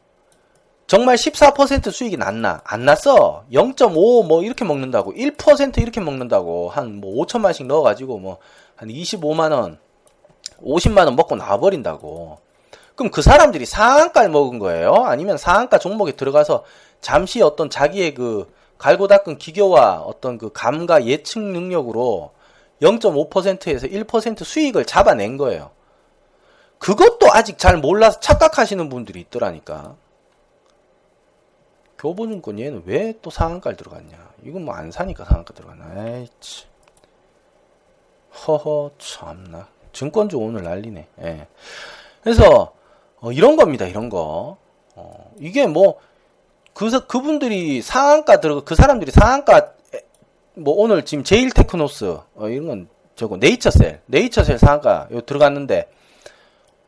정말 0.88 1.16
14% 1.16 1.90
수익이 1.90 2.16
났나? 2.16 2.62
안 2.64 2.84
났어. 2.84 3.44
0.5 3.52 4.26
뭐 4.26 4.42
이렇게 4.42 4.64
먹는다고. 4.64 5.12
1% 5.14 5.80
이렇게 5.80 6.00
먹는다고. 6.00 6.68
한 6.70 7.00
뭐 7.00 7.24
5천만씩 7.24 7.66
넣어가지고 7.66 8.18
뭐 8.18 8.38
한 8.76 8.90
25만원, 8.90 9.78
50만 10.62 11.04
원 11.06 11.16
먹고 11.16 11.36
나와버린다고. 11.36 12.38
그럼 12.94 13.10
그 13.10 13.20
사람들이 13.22 13.66
상한가를 13.66 14.30
먹은 14.30 14.58
거예요? 14.58 14.94
아니면 15.04 15.36
상한가 15.36 15.78
종목에 15.78 16.12
들어가서 16.12 16.64
잠시 17.00 17.42
어떤 17.42 17.68
자기의 17.68 18.14
그 18.14 18.52
갈고 18.78 19.06
닦은 19.06 19.38
기교와 19.38 20.00
어떤 20.00 20.38
그 20.38 20.50
감과 20.52 21.04
예측 21.04 21.40
능력으로 21.40 22.32
0.5%에서 22.82 23.86
1% 23.86 24.44
수익을 24.44 24.84
잡아낸 24.84 25.36
거예요. 25.36 25.70
그것도 26.78 27.28
아직 27.32 27.58
잘 27.58 27.78
몰라서 27.78 28.20
착각하시는 28.20 28.88
분들이 28.88 29.20
있더라니까. 29.20 29.96
교보증권 31.98 32.58
얘는 32.58 32.82
왜 32.86 33.14
또 33.22 33.30
상한가를 33.30 33.76
들어갔냐. 33.76 34.16
이건 34.44 34.64
뭐 34.66 34.74
안 34.74 34.90
사니까 34.90 35.24
상한가 35.24 35.54
들어갔나. 35.54 36.18
에이치. 36.18 36.66
허허, 38.46 38.90
참나. 38.98 39.68
증권주 39.96 40.36
오늘 40.36 40.62
난리네. 40.62 41.06
예. 41.22 41.46
그래서, 42.22 42.72
어, 43.18 43.32
이런 43.32 43.56
겁니다, 43.56 43.86
이런 43.86 44.10
거. 44.10 44.58
어, 44.94 45.30
이게 45.38 45.66
뭐, 45.66 45.98
그, 46.74 47.06
그분들이 47.06 47.80
상한가 47.80 48.40
들어, 48.40 48.62
그 48.62 48.74
사람들이 48.74 49.10
상한가, 49.10 49.72
뭐 50.54 50.74
오늘 50.74 51.04
지금 51.06 51.24
제일 51.24 51.50
테크노스, 51.50 52.18
어, 52.34 52.48
이런 52.48 52.66
건 52.66 52.88
저거 53.14 53.38
네이처셀, 53.38 54.02
네이처셀 54.04 54.58
상한가 54.58 55.08
요 55.12 55.22
들어갔는데, 55.22 55.88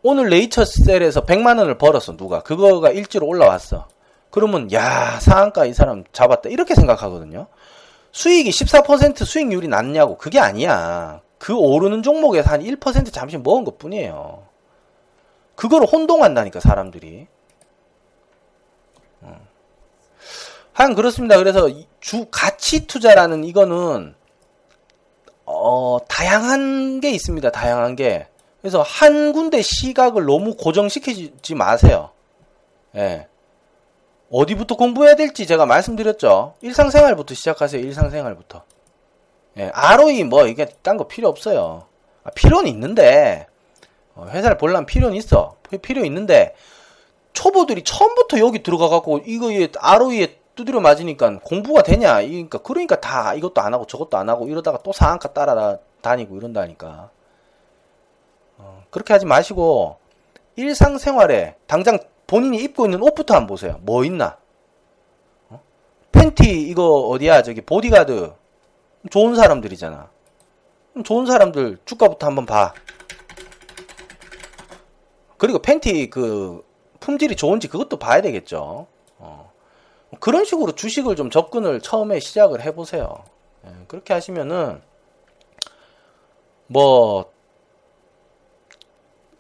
오늘 0.02 0.28
네이처셀에서 0.28 1.24
100만 1.24 1.58
원을 1.58 1.78
벌었어, 1.78 2.16
누가. 2.16 2.42
그거가 2.42 2.90
일지로 2.90 3.26
올라왔어. 3.26 3.88
그러면, 4.30 4.70
야, 4.72 5.18
상한가 5.20 5.64
이 5.64 5.72
사람 5.72 6.04
잡았다. 6.12 6.50
이렇게 6.50 6.74
생각하거든요. 6.74 7.46
수익이 8.12 8.50
14% 8.50 9.24
수익률이 9.24 9.68
낮냐고. 9.68 10.18
그게 10.18 10.38
아니야. 10.38 11.22
그 11.38 11.56
오르는 11.56 12.02
종목에서 12.02 12.50
한 12.50 12.62
1% 12.62 13.12
잠시 13.12 13.36
먹은 13.36 13.64
것 13.64 13.78
뿐이에요. 13.78 14.46
그거를 15.54 15.86
혼동한다니까, 15.86 16.60
사람들이. 16.60 17.26
하여간 20.78 20.94
그렇습니다. 20.94 21.36
그래서 21.36 21.68
주 21.98 22.26
가치 22.30 22.86
투자라는 22.86 23.42
이거는 23.42 24.14
어, 25.44 25.98
다양한 26.08 27.00
게 27.00 27.10
있습니다. 27.10 27.50
다양한 27.50 27.96
게. 27.96 28.28
그래서 28.60 28.82
한 28.82 29.32
군데 29.32 29.60
시각을 29.60 30.24
너무 30.24 30.54
고정시키지 30.54 31.54
마세요. 31.56 32.10
예. 32.94 33.26
어디부터 34.30 34.76
공부해야 34.76 35.16
될지 35.16 35.46
제가 35.48 35.66
말씀드렸죠. 35.66 36.54
일상생활부터 36.60 37.34
시작하세요. 37.34 37.82
일상생활부터. 37.82 38.62
예. 39.58 39.70
ROE 39.74 40.24
뭐 40.24 40.46
이게 40.46 40.66
딴 40.82 40.96
거 40.96 41.08
필요 41.08 41.28
없어요. 41.28 41.86
아, 42.24 42.30
필요는 42.30 42.68
있는데 42.70 43.46
어, 44.14 44.26
회사를 44.28 44.58
볼려면 44.58 44.86
필요는 44.86 45.16
있어. 45.16 45.56
필요 45.82 46.04
있는데 46.04 46.54
초보들이 47.32 47.82
처음부터 47.84 48.38
여기 48.40 48.62
들어가 48.62 48.88
갖고 48.88 49.18
이거에 49.18 49.68
ROE에 49.78 50.38
두드려 50.54 50.80
맞으니까 50.80 51.38
공부가 51.44 51.82
되냐? 51.82 52.14
그러니까 52.14 52.58
그러니까 52.58 53.00
다 53.00 53.34
이것도 53.34 53.60
안 53.60 53.74
하고 53.74 53.86
저것도 53.86 54.16
안 54.16 54.28
하고 54.28 54.48
이러다가 54.48 54.78
또 54.82 54.92
상한가 54.92 55.32
따라 55.32 55.78
다니고 56.00 56.36
이런다니까. 56.36 57.10
어, 58.58 58.82
그렇게 58.90 59.12
하지 59.12 59.24
마시고 59.24 59.98
일상생활에 60.56 61.54
당장 61.68 62.00
본인이 62.26 62.58
입고 62.58 62.86
있는 62.86 63.00
옷부터 63.02 63.34
한번 63.34 63.46
보세요. 63.46 63.78
뭐 63.82 64.04
있나? 64.04 64.36
어? 65.48 65.60
팬티 66.10 66.62
이거 66.62 67.08
어디야? 67.08 67.42
저기 67.42 67.60
보디가드 67.60 68.32
좋은 69.10 69.34
사람들이잖아. 69.34 70.10
좋은 71.04 71.26
사람들 71.26 71.78
주가부터 71.84 72.26
한번 72.26 72.46
봐. 72.46 72.74
그리고 75.36 75.60
팬티 75.60 76.10
그 76.10 76.64
품질이 77.00 77.36
좋은지 77.36 77.68
그것도 77.68 77.98
봐야 77.98 78.20
되겠죠. 78.20 78.86
어. 79.18 79.52
그런 80.20 80.44
식으로 80.44 80.72
주식을 80.72 81.16
좀 81.16 81.30
접근을 81.30 81.80
처음에 81.80 82.18
시작을 82.18 82.62
해보세요. 82.62 83.24
예, 83.66 83.70
그렇게 83.86 84.14
하시면은 84.14 84.82
뭐 86.66 87.30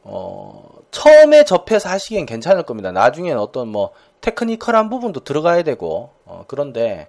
어, 0.02 0.64
처음에 0.90 1.44
접해서 1.44 1.88
하시기엔 1.88 2.26
괜찮을 2.26 2.62
겁니다. 2.62 2.92
나중에는 2.92 3.38
어떤 3.38 3.68
뭐 3.68 3.92
테크니컬한 4.20 4.88
부분도 4.88 5.20
들어가야 5.20 5.62
되고 5.62 6.10
어, 6.24 6.44
그런데 6.46 7.08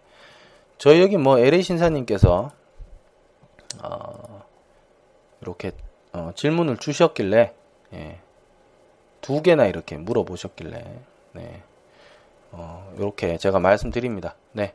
저희 0.79 1.01
여기 1.01 1.17
뭐 1.17 1.37
LA 1.37 1.61
신사님께서 1.61 2.51
어, 3.83 4.43
이렇게 5.41 5.73
어, 6.13 6.31
질문을 6.33 6.77
주셨길래 6.77 7.53
예, 7.93 8.19
두 9.19 9.41
개나 9.41 9.65
이렇게 9.65 9.97
물어보셨길래 9.97 11.01
네. 11.33 11.63
어, 12.51 12.91
이렇게 12.97 13.37
제가 13.37 13.59
말씀드립니다. 13.59 14.35
네. 14.53 14.73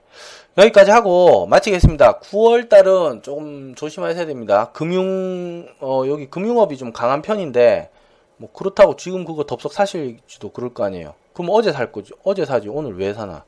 여기까지 0.58 0.90
하고 0.90 1.46
마치겠습니다. 1.46 2.20
9월 2.20 2.68
달은 2.68 3.22
조금 3.22 3.74
조심하셔야 3.74 4.26
됩니다. 4.26 4.70
금융, 4.72 5.66
어, 5.80 6.04
여기 6.06 6.30
금융업이 6.30 6.76
좀 6.76 6.92
강한 6.92 7.20
편인데, 7.20 7.90
뭐, 8.36 8.52
그렇다고 8.52 8.94
지금 8.94 9.24
그거 9.24 9.42
덥석 9.42 9.72
사실지도 9.72 10.52
그럴 10.52 10.72
거 10.72 10.84
아니에요. 10.84 11.14
그럼 11.32 11.48
어제 11.50 11.72
살 11.72 11.90
거지. 11.90 12.12
어제 12.22 12.44
사지. 12.44 12.68
오늘 12.68 12.96
왜 12.96 13.12
사나? 13.12 13.44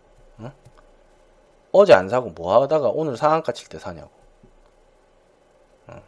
응? 1.74 1.80
어제 1.80 1.92
안 1.94 2.08
사고 2.08 2.30
뭐 2.30 2.60
하다가 2.62 2.88
오늘 2.88 3.16
상한가 3.16 3.52
칠 3.52 3.68
때 3.68 3.78
사냐고. 3.78 4.10
응. 5.90 6.00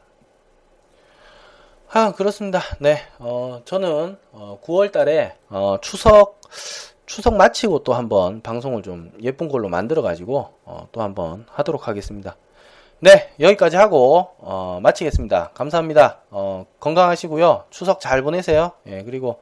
아, 1.91 2.13
그렇습니다. 2.13 2.61
네. 2.81 2.99
어, 3.19 3.63
저는, 3.65 4.19
어, 4.33 4.59
9월 4.63 4.93
달에, 4.93 5.37
어, 5.49 5.77
추석, 5.81 6.41
추석 7.07 7.37
마치고 7.37 7.85
또 7.85 7.95
한번 7.95 8.43
방송을 8.43 8.83
좀 8.83 9.13
예쁜 9.23 9.49
걸로 9.49 9.69
만들어 9.71 10.03
가지고 10.03 10.53
어, 10.65 10.89
또 10.93 11.01
한번 11.01 11.47
하도록 11.51 11.89
하겠습니다. 11.89 12.37
네 13.01 13.33
여기까지 13.41 13.77
하고 13.77 14.29
어, 14.39 14.79
마치겠습니다. 14.83 15.53
감사합니다. 15.55 16.19
어, 16.31 16.67
건강하시고요. 16.81 17.65
추석 17.71 18.01
잘 18.01 18.23
보내세요. 18.23 18.73
예, 18.87 19.03
그리고 19.05 19.41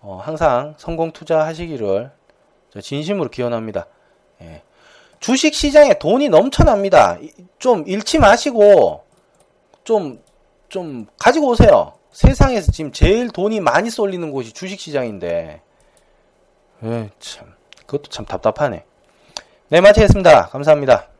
어, 0.00 0.20
항상 0.22 0.74
성공 0.78 1.12
투자 1.12 1.44
하시기를 1.44 2.10
진심으로 2.80 3.28
기원합니다. 3.28 3.86
예. 4.40 4.62
주식 5.22 5.54
시장에 5.54 5.94
돈이 5.94 6.28
넘쳐납니다. 6.28 7.16
좀 7.60 7.84
잃지 7.86 8.18
마시고 8.18 9.04
좀좀 9.84 11.06
가지고 11.16 11.50
오세요. 11.50 11.92
세상에서 12.10 12.72
지금 12.72 12.90
제일 12.92 13.30
돈이 13.30 13.60
많이 13.60 13.88
쏠리는 13.88 14.30
곳이 14.32 14.52
주식 14.52 14.80
시장인데 14.80 15.62
에 16.82 17.10
참, 17.20 17.54
그것도 17.86 18.10
참 18.10 18.26
답답하네. 18.26 18.84
네, 19.68 19.80
마치겠습니다. 19.80 20.48
감사합니다. 20.48 21.11